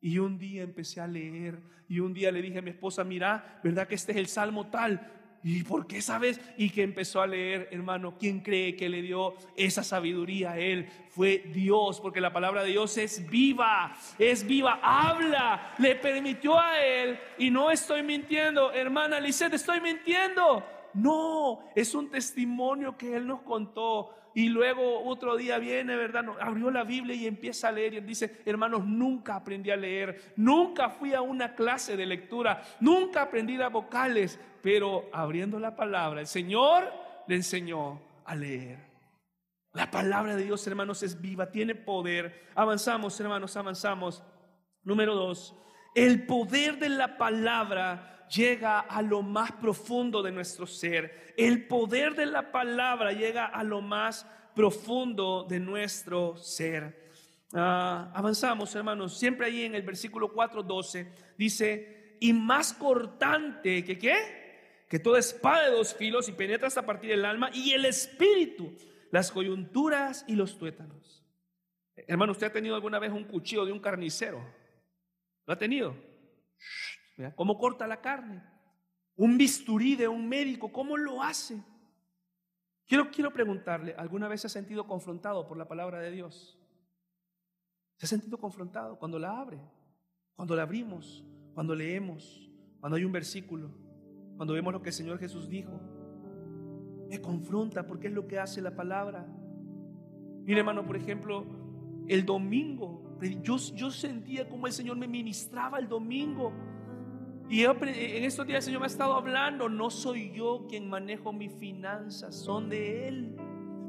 [0.00, 3.60] Y un día empecé a leer y un día le dije a mi esposa, mira,
[3.62, 5.19] ¿verdad que este es el salmo tal?
[5.42, 6.38] ¿Y por qué sabes?
[6.58, 10.88] Y que empezó a leer, hermano, ¿quién cree que le dio esa sabiduría a él?
[11.08, 16.84] Fue Dios, porque la palabra de Dios es viva, es viva, habla, le permitió a
[16.84, 20.62] él, y no estoy mintiendo, hermana Lisette, estoy mintiendo.
[20.92, 26.24] No, es un testimonio que él nos contó y luego otro día viene, ¿verdad?
[26.40, 30.90] Abrió la Biblia y empieza a leer y dice, hermanos, nunca aprendí a leer, nunca
[30.90, 36.26] fui a una clase de lectura, nunca aprendí las vocales, pero abriendo la palabra, el
[36.26, 36.92] Señor
[37.26, 38.90] le enseñó a leer.
[39.72, 42.48] La palabra de Dios, hermanos, es viva, tiene poder.
[42.54, 44.22] Avanzamos, hermanos, avanzamos.
[44.82, 45.54] Número dos,
[45.94, 51.34] el poder de la palabra llega a lo más profundo de nuestro ser.
[51.36, 57.10] El poder de la palabra llega a lo más profundo de nuestro ser.
[57.52, 59.18] Ah, avanzamos, hermanos.
[59.18, 64.84] Siempre ahí en el versículo 4:12 dice, y más cortante que qué?
[64.88, 68.76] Que toda espada de dos filos y penetra hasta partir del alma y el espíritu,
[69.10, 71.24] las coyunturas y los tuétanos.
[71.96, 74.42] Hermano, ¿usted ha tenido alguna vez un cuchillo de un carnicero?
[75.46, 75.94] ¿Lo ha tenido?
[77.36, 78.42] ¿Cómo corta la carne?
[79.16, 81.62] Un bisturí de un médico, ¿cómo lo hace?
[82.86, 86.58] Quiero, quiero preguntarle, ¿alguna vez se ha sentido confrontado por la palabra de Dios?
[87.96, 89.60] ¿Se ha sentido confrontado cuando la abre?
[90.34, 93.70] Cuando la abrimos, cuando leemos, cuando hay un versículo,
[94.36, 95.78] cuando vemos lo que el Señor Jesús dijo.
[97.10, 99.26] Me confronta porque es lo que hace la palabra.
[100.44, 101.44] Mire hermano, por ejemplo,
[102.08, 106.52] el domingo, yo, yo sentía como el Señor me ministraba el domingo.
[107.50, 111.32] Y en estos días el Señor me ha estado hablando, no soy yo quien manejo
[111.32, 113.36] mis finanzas, son de Él.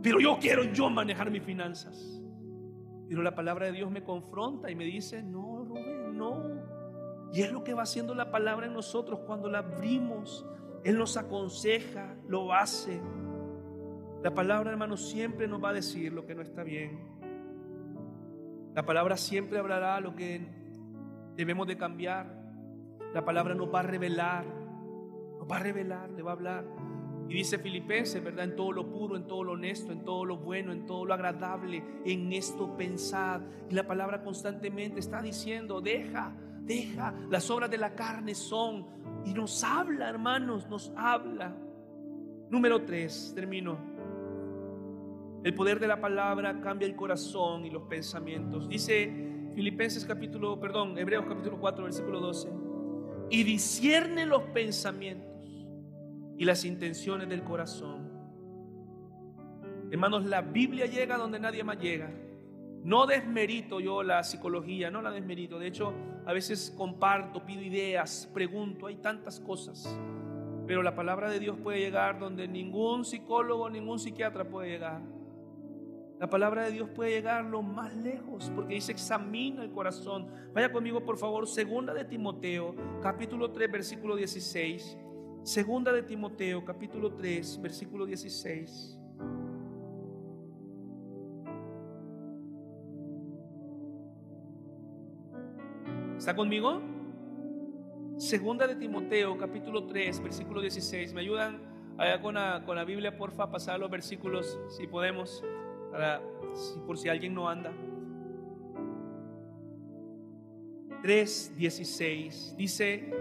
[0.02, 2.19] Pero yo quiero yo manejar mis finanzas.
[3.08, 6.41] Pero la palabra de Dios me confronta y me dice, no, Rubén, no.
[7.34, 10.43] Y es lo que va haciendo la palabra en nosotros cuando la abrimos.
[10.84, 13.00] Él nos aconseja, lo hace.
[14.24, 17.00] La palabra, hermano, siempre nos va a decir lo que no está bien.
[18.74, 20.47] La palabra siempre hablará lo que
[21.36, 22.40] debemos de cambiar.
[23.13, 24.45] La palabra nos va a revelar,
[25.38, 26.65] nos va a revelar, le va a hablar.
[27.28, 28.45] Y dice Filipenses, ¿verdad?
[28.45, 31.13] En todo lo puro, en todo lo honesto, en todo lo bueno, en todo lo
[31.13, 33.41] agradable, en esto pensad.
[33.69, 38.86] Y la palabra constantemente está diciendo, deja, deja, las obras de la carne son.
[39.26, 41.54] Y nos habla, hermanos, nos habla.
[42.50, 43.78] Número tres, termino.
[45.43, 48.69] El poder de la palabra cambia el corazón y los pensamientos.
[48.69, 52.61] Dice Filipenses capítulo, perdón, Hebreos capítulo 4, versículo 12
[53.32, 55.30] y discierne los pensamientos
[56.38, 58.12] y las intenciones del corazón.
[59.89, 62.12] Hermanos, la Biblia llega donde nadie más llega.
[62.84, 65.60] No desmerito yo la psicología, no la desmerito.
[65.60, 65.94] De hecho,
[66.26, 69.98] a veces comparto, pido ideas, pregunto, hay tantas cosas.
[70.67, 75.02] Pero la palabra de Dios puede llegar donde ningún psicólogo, ningún psiquiatra puede llegar.
[76.21, 80.27] La palabra de Dios puede llegar lo más lejos porque dice examina el corazón.
[80.53, 84.99] Vaya conmigo por favor, segunda de Timoteo, capítulo 3, versículo 16.
[85.41, 88.99] Segunda de Timoteo, capítulo 3, versículo 16.
[96.19, 96.84] ¿Está conmigo?
[98.17, 101.15] Segunda de Timoteo, capítulo 3, versículo 16.
[101.15, 101.60] ¿Me ayudan
[101.97, 105.43] allá con la, con la Biblia, porfa, a pasar los versículos, si podemos,
[105.91, 106.21] para,
[106.54, 107.71] si, por si alguien no anda?
[111.01, 112.56] 3, 16.
[112.58, 113.13] Dice,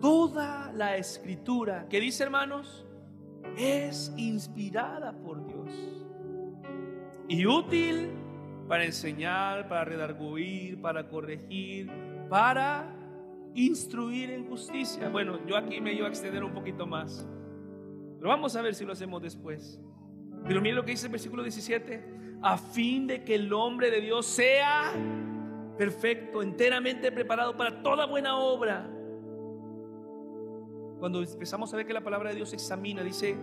[0.00, 2.86] toda la escritura, que dice hermanos,
[3.56, 6.04] es inspirada por Dios
[7.28, 8.10] y útil
[8.68, 11.90] para enseñar, para redarguir, para corregir,
[12.28, 12.94] para
[13.54, 15.08] instruir en justicia.
[15.08, 17.26] Bueno, yo aquí me iba a extender un poquito más,
[18.18, 19.80] pero vamos a ver si lo hacemos después.
[20.46, 24.00] Pero mire lo que dice el versículo 17, a fin de que el hombre de
[24.00, 24.92] Dios sea
[25.78, 28.90] perfecto, enteramente preparado para toda buena obra.
[30.98, 33.36] Cuando empezamos a ver que la palabra de Dios examina, dice,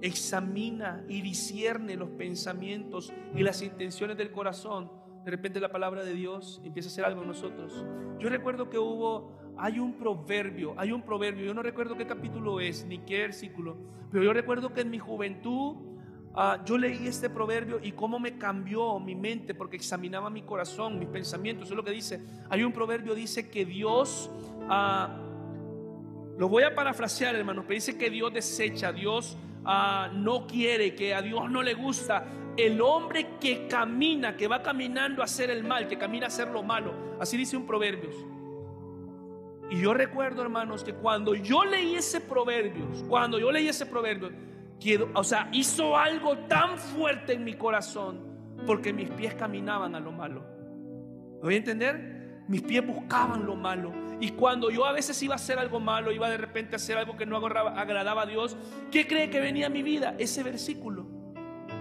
[0.00, 4.90] examina y discierne los pensamientos y las intenciones del corazón,
[5.24, 7.84] de repente la palabra de Dios empieza a hacer algo en nosotros.
[8.18, 12.60] Yo recuerdo que hubo, hay un proverbio, hay un proverbio, yo no recuerdo qué capítulo
[12.60, 13.76] es, ni qué versículo,
[14.12, 15.93] pero yo recuerdo que en mi juventud
[16.34, 20.98] ah, yo leí este proverbio y cómo me cambió mi mente porque examinaba mi corazón,
[20.98, 22.20] mis pensamientos, eso es lo que dice.
[22.50, 24.30] Hay un proverbio, dice que Dios...
[24.68, 25.20] Ah,
[26.36, 31.14] lo voy a parafrasear, hermanos, pero dice que Dios desecha, Dios Ah, no quiere, que
[31.14, 32.26] a Dios no le gusta.
[32.56, 36.48] El hombre que camina, que va caminando a hacer el mal, que camina a hacer
[36.48, 37.16] lo malo.
[37.18, 38.10] Así dice un proverbio.
[39.70, 44.30] Y yo recuerdo, hermanos, que cuando yo leí ese proverbio, cuando yo leí ese proverbio,
[45.14, 48.20] o sea, hizo algo tan fuerte en mi corazón,
[48.66, 50.44] porque mis pies caminaban a lo malo.
[51.36, 52.42] ¿Me voy a entender?
[52.48, 53.92] Mis pies buscaban lo malo.
[54.20, 56.98] Y cuando yo a veces iba a hacer algo malo, iba de repente a hacer
[56.98, 58.56] algo que no agradaba a Dios,
[58.90, 60.14] ¿qué cree que venía a mi vida?
[60.18, 61.06] Ese versículo.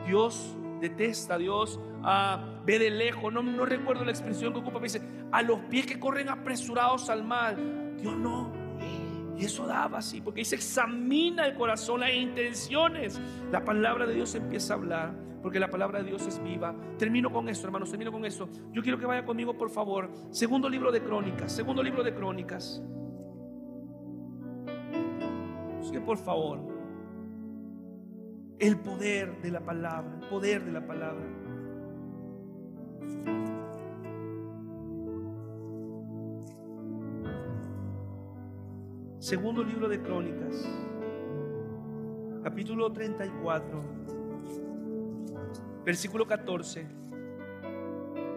[0.07, 4.85] Dios detesta, Dios ah, ve de lejos, no, no recuerdo la expresión que ocupa, me
[4.85, 7.95] dice, a los pies que corren apresurados al mal.
[7.97, 8.62] Dios no.
[9.37, 13.19] Y eso daba así, porque dice, examina el corazón, las intenciones.
[13.51, 16.73] La palabra de Dios empieza a hablar porque la palabra de Dios es viva.
[16.97, 18.47] Termino con esto, hermanos, termino con esto.
[18.71, 20.09] Yo quiero que vaya conmigo, por favor.
[20.31, 22.81] Segundo libro de Crónicas, segundo libro de Crónicas.
[25.81, 26.61] Sí, por favor.
[28.57, 31.25] El poder de la palabra, el poder de la palabra.
[39.23, 40.69] Segundo libro de Crónicas,
[42.43, 43.81] capítulo 34
[45.85, 46.85] versículo 14.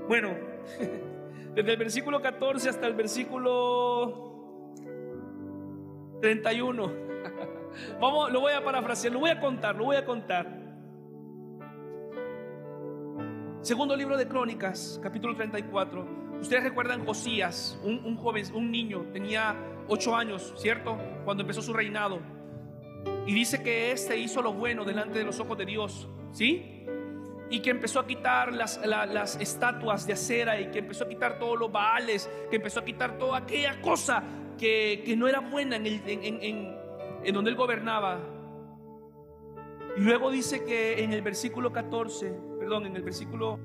[0.06, 0.28] Bueno,
[1.56, 4.44] desde el versículo 14 hasta el versículo
[6.22, 6.92] 31.
[8.00, 10.46] Vamos, lo voy a parafrasear, lo voy a contar, lo voy a contar.
[13.60, 16.38] Segundo libro de Crónicas, capítulo 34.
[16.40, 19.56] Ustedes recuerdan Josías, un, un joven, un niño, tenía
[19.88, 20.98] ocho años, ¿cierto?
[21.24, 22.20] Cuando empezó su reinado.
[23.26, 26.76] Y dice que éste hizo lo bueno delante de los ojos de Dios, ¿sí?
[27.48, 31.38] y que empezó a quitar las, las, estatuas de acera y que empezó a quitar
[31.38, 34.22] todos los baales, que empezó a quitar toda aquella cosa
[34.58, 36.76] que, que no era buena en, el, en, en,
[37.22, 38.18] en, donde él gobernaba.
[39.96, 43.60] Y luego dice que en el versículo 14, perdón, en el versículo,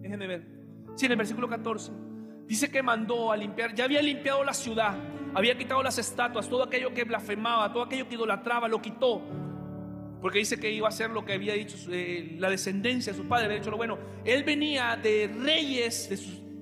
[0.00, 0.46] déjenme ver,
[0.94, 1.92] sí, en el versículo 14,
[2.46, 4.96] dice que mandó a limpiar, ya había limpiado la ciudad,
[5.34, 9.22] había quitado las estatuas, todo aquello que blasfemaba, todo aquello que idolatraba, lo quitó
[10.24, 13.28] porque dice que iba a hacer lo que había dicho eh, la descendencia de su
[13.28, 13.98] padre, había hecho lo bueno.
[14.24, 16.08] Él venía de reyes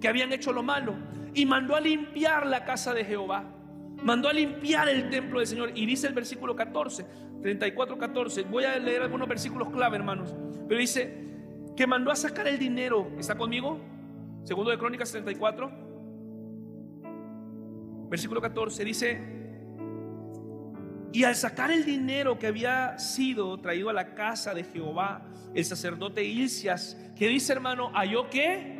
[0.00, 0.96] que habían hecho lo malo
[1.32, 3.44] y mandó a limpiar la casa de Jehová.
[4.03, 5.70] Mandó a limpiar el templo del Señor.
[5.76, 7.07] Y dice el versículo 14,
[7.40, 8.42] 34, 14.
[8.42, 10.34] Voy a leer algunos versículos clave, hermanos.
[10.66, 11.28] Pero dice
[11.76, 13.12] que mandó a sacar el dinero.
[13.16, 13.78] ¿Está conmigo?
[14.42, 15.70] Segundo de Crónicas 34.
[18.12, 19.18] Versículo 14 dice,
[21.14, 25.22] y al sacar el dinero que había sido traído a la casa de Jehová,
[25.54, 28.76] el sacerdote Ilcias, que dice hermano, halló que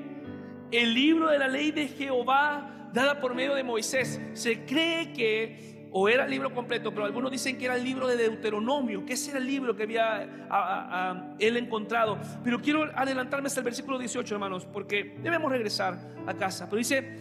[0.71, 4.21] el libro de la ley de Jehová dada por medio de Moisés.
[4.35, 8.09] Se cree que o era el libro completo, pero algunos dicen que era el libro
[8.09, 12.19] de Deuteronomio, que ese era el libro que había él encontrado.
[12.45, 16.67] Pero quiero adelantarme hasta el versículo 18, hermanos, porque debemos regresar a casa.
[16.67, 17.17] Pero dice,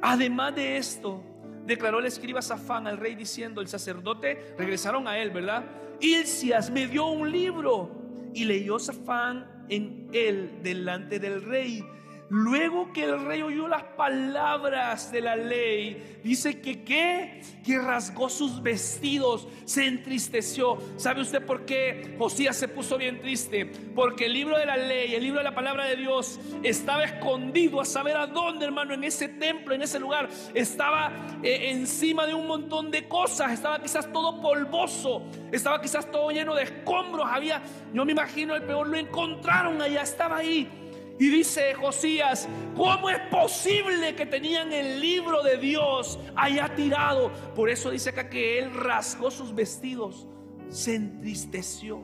[0.00, 1.24] además de esto,
[1.68, 5.64] declaró el escriba Safán al rey diciendo, el sacerdote, regresaron a él, ¿verdad?
[6.00, 7.90] Ilcias me dio un libro
[8.34, 11.84] y leyó Safán en él delante del rey.
[12.30, 17.40] Luego que el rey oyó las palabras de la ley, dice que qué?
[17.64, 20.76] Que rasgó sus vestidos, se entristeció.
[20.96, 23.64] ¿Sabe usted por qué Josías se puso bien triste?
[23.64, 27.80] Porque el libro de la ley, el libro de la palabra de Dios, estaba escondido
[27.80, 30.28] a saber a dónde, hermano, en ese templo, en ese lugar.
[30.52, 31.10] Estaba
[31.42, 36.54] eh, encima de un montón de cosas, estaba quizás todo polvoso, estaba quizás todo lleno
[36.54, 37.26] de escombros.
[37.26, 37.62] Había,
[37.94, 40.87] yo me imagino, el peor lo encontraron allá, estaba ahí.
[41.18, 47.32] Y dice Josías, ¿cómo es posible que tenían el libro de Dios allá tirado?
[47.56, 50.28] Por eso dice acá que él rasgó sus vestidos,
[50.68, 52.00] se entristeció.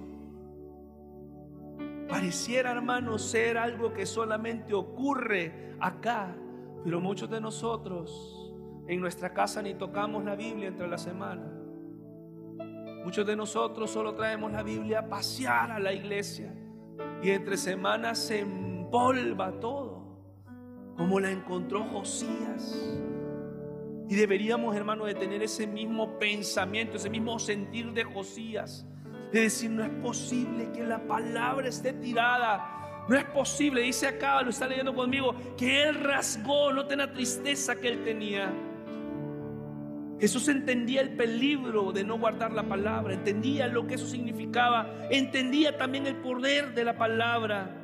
[2.08, 6.34] Pareciera, hermano, ser algo que solamente ocurre acá,
[6.82, 8.52] pero muchos de nosotros
[8.88, 11.50] en nuestra casa ni tocamos la Biblia entre la semana.
[13.04, 16.54] Muchos de nosotros solo traemos la Biblia a pasear a la iglesia
[17.22, 18.44] y entre semanas se
[18.94, 20.04] polva todo,
[20.96, 22.96] como la encontró Josías.
[24.08, 28.86] Y deberíamos, hermano, de tener ese mismo pensamiento, ese mismo sentir de Josías,
[29.32, 33.04] de decir, no es posible que la palabra esté tirada.
[33.08, 37.74] No es posible, dice acá, lo está leyendo conmigo, que él rasgó, no tenga tristeza
[37.74, 38.54] que él tenía.
[40.20, 45.76] Jesús entendía el peligro de no guardar la palabra, entendía lo que eso significaba, entendía
[45.76, 47.80] también el poder de la palabra.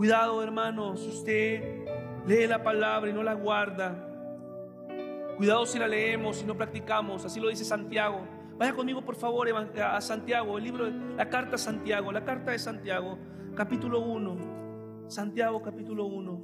[0.00, 1.84] Cuidado, hermano, si usted
[2.26, 4.08] lee la palabra y no la guarda.
[5.36, 7.26] Cuidado si la leemos y no practicamos.
[7.26, 8.26] Así lo dice Santiago.
[8.56, 12.58] Vaya conmigo, por favor, a Santiago, el libro, la carta de Santiago, la carta de
[12.58, 13.18] Santiago,
[13.54, 15.08] capítulo 1.
[15.08, 16.40] Santiago, capítulo 1.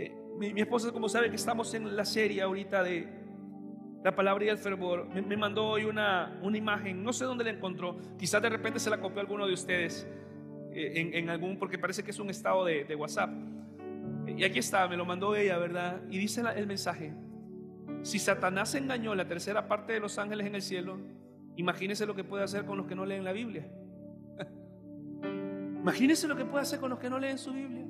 [0.00, 3.25] eh, mi, mi esposa como sabe que estamos en la serie ahorita de
[4.06, 7.50] la palabra y el fervor, me, mandó hoy una, una, imagen, no sé dónde la
[7.50, 10.06] encontró, quizás de repente se la copió alguno de ustedes,
[10.70, 13.30] eh, en, algún, porque parece que es un estado de, de, WhatsApp.
[14.28, 16.02] Y aquí está, me lo mandó ella, ¿verdad?
[16.08, 17.14] Y dice el mensaje,
[18.02, 21.00] si Satanás engañó la tercera parte de los ángeles en el cielo,
[21.56, 23.68] imagínese lo que puede hacer con los que no leen la Biblia.
[25.82, 27.86] imagínese lo que puede hacer con los que no leen su Biblia.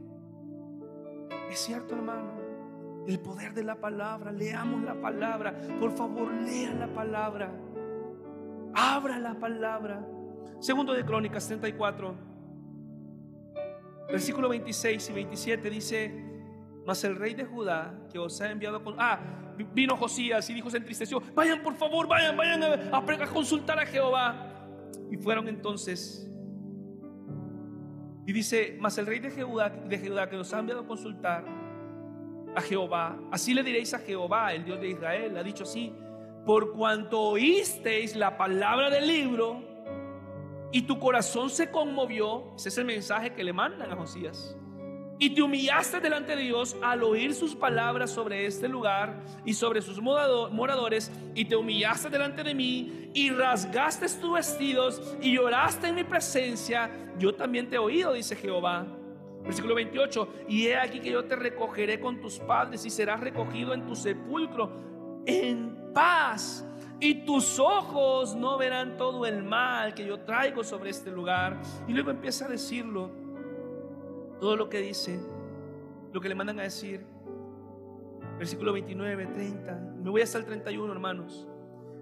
[1.51, 2.36] Es cierto, hermano
[3.07, 4.33] el poder de la palabra.
[4.33, 5.55] Leamos la palabra.
[5.79, 7.53] Por favor, lea la palabra.
[8.75, 10.07] Abra la palabra.
[10.61, 12.15] Segundo de Crónicas 34,
[14.09, 16.25] versículo 26 y 27 dice,
[16.87, 18.95] mas el rey de Judá que os ha enviado con...
[18.99, 19.19] Ah,
[19.73, 23.87] vino Josías y dijo, se entristeció, vayan por favor, vayan, vayan a, a consultar a
[23.87, 24.53] Jehová.
[25.11, 26.27] Y fueron entonces
[28.27, 31.45] y dice, mas el rey de Judá, de Judá que os ha enviado a consultar
[32.57, 33.17] a Jehová.
[33.31, 35.37] Así le diréis a Jehová, el Dios de Israel.
[35.37, 35.93] Ha dicho así,
[36.45, 39.63] por cuanto oísteis la palabra del libro
[40.73, 44.57] y tu corazón se conmovió, ese es el mensaje que le mandan a Josías.
[45.19, 49.81] y te humillaste delante de Dios al oír sus palabras sobre este lugar y sobre
[49.81, 55.95] sus moradores, y te humillaste delante de mí, y rasgaste tus vestidos, y lloraste en
[55.95, 58.87] mi presencia, yo también te he oído, dice Jehová.
[59.47, 63.73] Versículo 28, y he aquí que yo te recogeré con tus padres, y serás recogido
[63.73, 64.87] en tu sepulcro
[65.25, 66.67] en paz.
[66.99, 71.61] Y tus ojos no verán todo el mal que yo traigo sobre este lugar.
[71.87, 73.11] Y luego empieza a decirlo
[74.41, 75.21] todo lo que dice,
[76.13, 77.05] lo que le mandan a decir.
[78.39, 79.75] Versículo 29, 30.
[80.03, 81.47] Me voy hasta el 31, hermanos.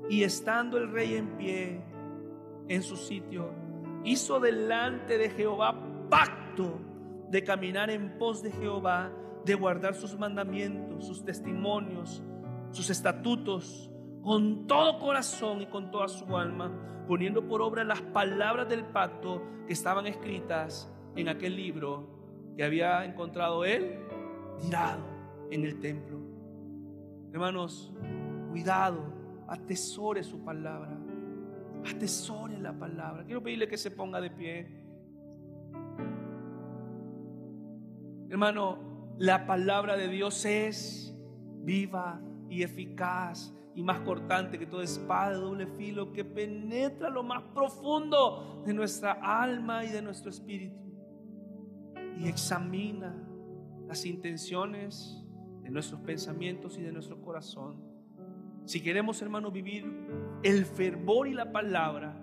[0.09, 1.81] Y estando el rey en pie
[2.69, 3.51] en su sitio,
[4.05, 5.75] hizo delante de Jehová
[6.09, 6.79] pacto
[7.35, 9.11] de caminar en pos de Jehová,
[9.45, 12.23] de guardar sus mandamientos, sus testimonios,
[12.71, 13.91] sus estatutos,
[14.23, 16.71] con todo corazón y con toda su alma,
[17.09, 23.05] poniendo por obra las palabras del pacto que estaban escritas en aquel libro que había
[23.05, 23.99] encontrado él
[24.61, 25.03] tirado
[25.51, 26.21] en el templo.
[27.33, 27.93] Hermanos,
[28.53, 29.13] cuidado,
[29.49, 30.97] atesore su palabra,
[31.85, 33.25] atesore la palabra.
[33.25, 34.84] Quiero pedirle que se ponga de pie.
[38.35, 41.17] Hermano, la palabra de Dios es
[41.63, 42.21] viva
[42.51, 47.45] y eficaz y más cortante que toda espada de doble filo que penetra lo más
[47.55, 50.75] profundo de nuestra alma y de nuestro espíritu
[52.19, 53.15] y examina
[53.87, 55.25] las intenciones
[55.63, 57.85] de nuestros pensamientos y de nuestro corazón.
[58.65, 59.85] Si queremos, hermano, vivir
[60.43, 62.21] el fervor y la palabra,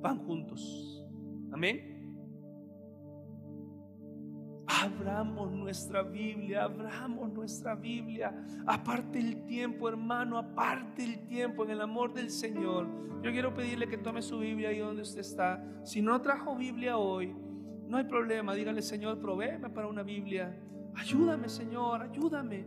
[0.00, 1.06] van juntos.
[1.52, 1.92] Amén.
[4.82, 8.34] Abramos nuestra Biblia, abramos nuestra Biblia.
[8.66, 12.88] Aparte el tiempo, hermano, aparte el tiempo en el amor del Señor.
[13.22, 15.64] Yo quiero pedirle que tome su Biblia ahí donde usted está.
[15.84, 17.32] Si no trajo Biblia hoy,
[17.86, 20.52] no hay problema, dígale, Señor, provéeme para una Biblia.
[20.96, 22.66] Ayúdame, Señor, ayúdame.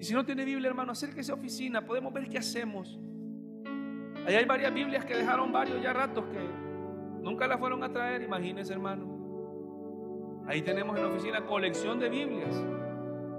[0.00, 2.98] Y si no tiene Biblia, hermano, acérquese a oficina, podemos ver qué hacemos.
[4.26, 6.40] Ahí hay varias Biblias que dejaron varios ya ratos que
[7.22, 9.11] nunca las fueron a traer, imagínense, hermano.
[10.46, 12.62] Ahí tenemos en la oficina colección de Biblias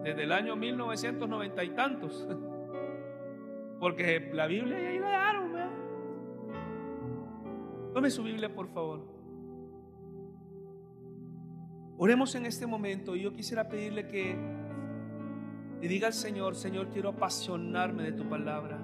[0.04, 2.28] desde el año 1990 y tantos.
[3.80, 5.54] Porque la Biblia ahí la dejaron,
[7.94, 9.02] Tome su Biblia, por favor.
[11.98, 14.36] Oremos en este momento y yo quisiera pedirle que
[15.80, 18.80] le diga al Señor, Señor, quiero apasionarme de tu palabra.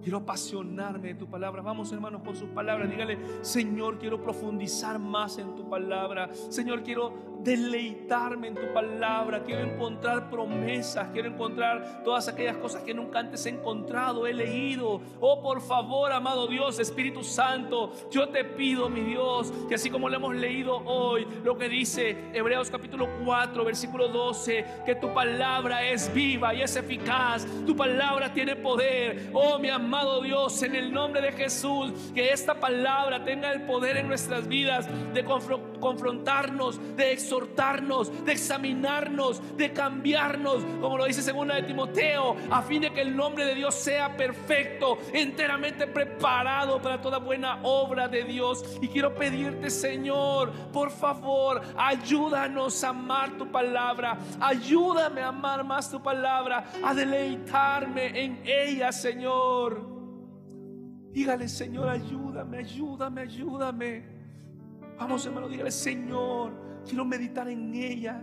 [0.00, 1.60] Quiero apasionarme de tu palabra.
[1.60, 2.88] Vamos hermanos con sus palabras.
[2.88, 6.32] Dígale, Señor, quiero profundizar más en tu palabra.
[6.32, 12.92] Señor, quiero deleitarme en tu palabra, quiero encontrar promesas, quiero encontrar todas aquellas cosas que
[12.92, 15.00] nunca antes he encontrado, he leído.
[15.20, 20.08] Oh, por favor, amado Dios, Espíritu Santo, yo te pido, mi Dios, que así como
[20.08, 25.84] lo hemos leído hoy, lo que dice Hebreos capítulo 4, versículo 12, que tu palabra
[25.84, 29.30] es viva y es eficaz, tu palabra tiene poder.
[29.32, 33.98] Oh, mi amado Dios, en el nombre de Jesús, que esta palabra tenga el poder
[33.98, 35.24] en nuestras vidas de
[35.78, 37.56] confrontarnos, de exhortarnos
[38.24, 43.16] de examinarnos, de cambiarnos, como lo dice segunda de Timoteo, a fin de que el
[43.16, 48.78] nombre de Dios sea perfecto, enteramente preparado para toda buena obra de Dios.
[48.80, 55.90] Y quiero pedirte, Señor, por favor, ayúdanos a amar tu palabra, ayúdame a amar más
[55.90, 59.96] tu palabra, a deleitarme en ella, Señor.
[61.12, 64.15] Dígale, Señor, ayúdame, ayúdame, ayúdame.
[64.98, 68.22] Vamos, hermano, dígale, Señor, Quiero meditar en ella.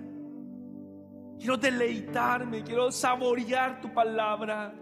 [1.38, 4.74] Quiero deleitarme, quiero saborear tu palabra.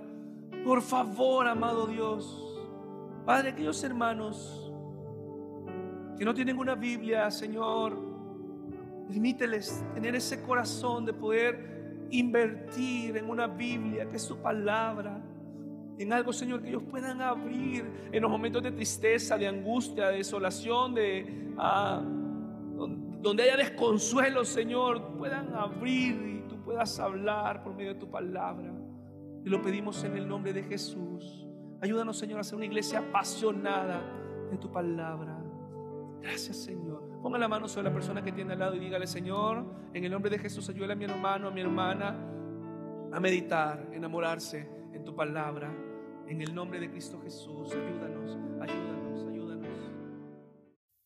[0.63, 2.59] Por favor, amado Dios.
[3.25, 4.71] Padre, aquellos hermanos
[6.17, 7.97] que no tienen una Biblia, Señor,
[9.07, 15.23] permíteles tener ese corazón de poder invertir en una Biblia que es tu palabra.
[16.02, 20.18] En algo, Señor, que ellos puedan abrir en los momentos de tristeza, de angustia, de
[20.18, 21.54] desolación, de...
[21.58, 22.02] Ah,
[23.22, 28.74] donde haya desconsuelo, Señor, puedan abrir y tú puedas hablar por medio de tu palabra.
[29.45, 31.45] Y lo pedimos en el nombre de Jesús.
[31.82, 34.02] Ayúdanos, Señor, a ser una iglesia apasionada
[34.52, 35.38] en tu palabra.
[36.20, 37.20] Gracias, Señor.
[37.22, 40.12] Ponga la mano sobre la persona que tiene al lado y dígale, Señor, en el
[40.12, 42.28] nombre de Jesús, ayúdale a mi hermano, a mi hermana
[43.14, 45.72] a meditar, enamorarse en tu palabra.
[46.32, 49.67] En el nombre de Cristo Jesús, ayúdanos, ayúdanos.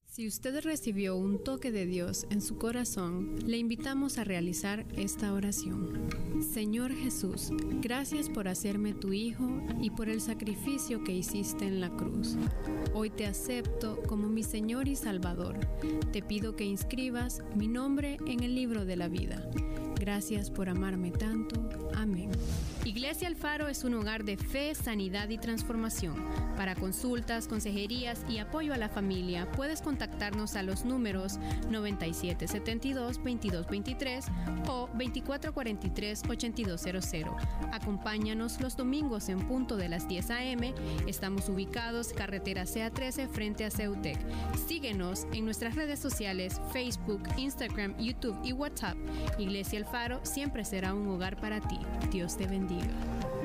[0.06, 5.34] Si usted recibió un toque de Dios en su corazón, le invitamos a realizar esta
[5.34, 6.10] oración.
[6.54, 7.50] Señor Jesús,
[7.82, 12.38] gracias por hacerme tu Hijo y por el sacrificio que hiciste en la cruz.
[12.94, 15.60] Hoy te acepto como mi Señor y Salvador.
[16.12, 19.50] Te pido que inscribas mi nombre en el libro de la vida
[20.00, 21.68] Gracias por amarme tanto.
[21.96, 22.30] Amén.
[22.86, 26.24] Iglesia Alfaro es un hogar de fe, sanidad y transformación.
[26.56, 31.40] Para consultas, consejerías y apoyo a la familia, puedes contactarnos a los números
[31.72, 34.26] 9772-2223
[34.68, 37.36] o 2443-8200.
[37.72, 40.76] Acompáñanos los domingos en punto de las 10 a.m.
[41.08, 44.20] Estamos ubicados carretera CA13 frente a Ceutec.
[44.68, 48.96] Síguenos en nuestras redes sociales Facebook, Instagram, YouTube y WhatsApp.
[49.40, 51.80] Iglesia Alfaro siempre será un hogar para ti.
[52.12, 52.75] Dios te bendiga.
[52.76, 53.45] you.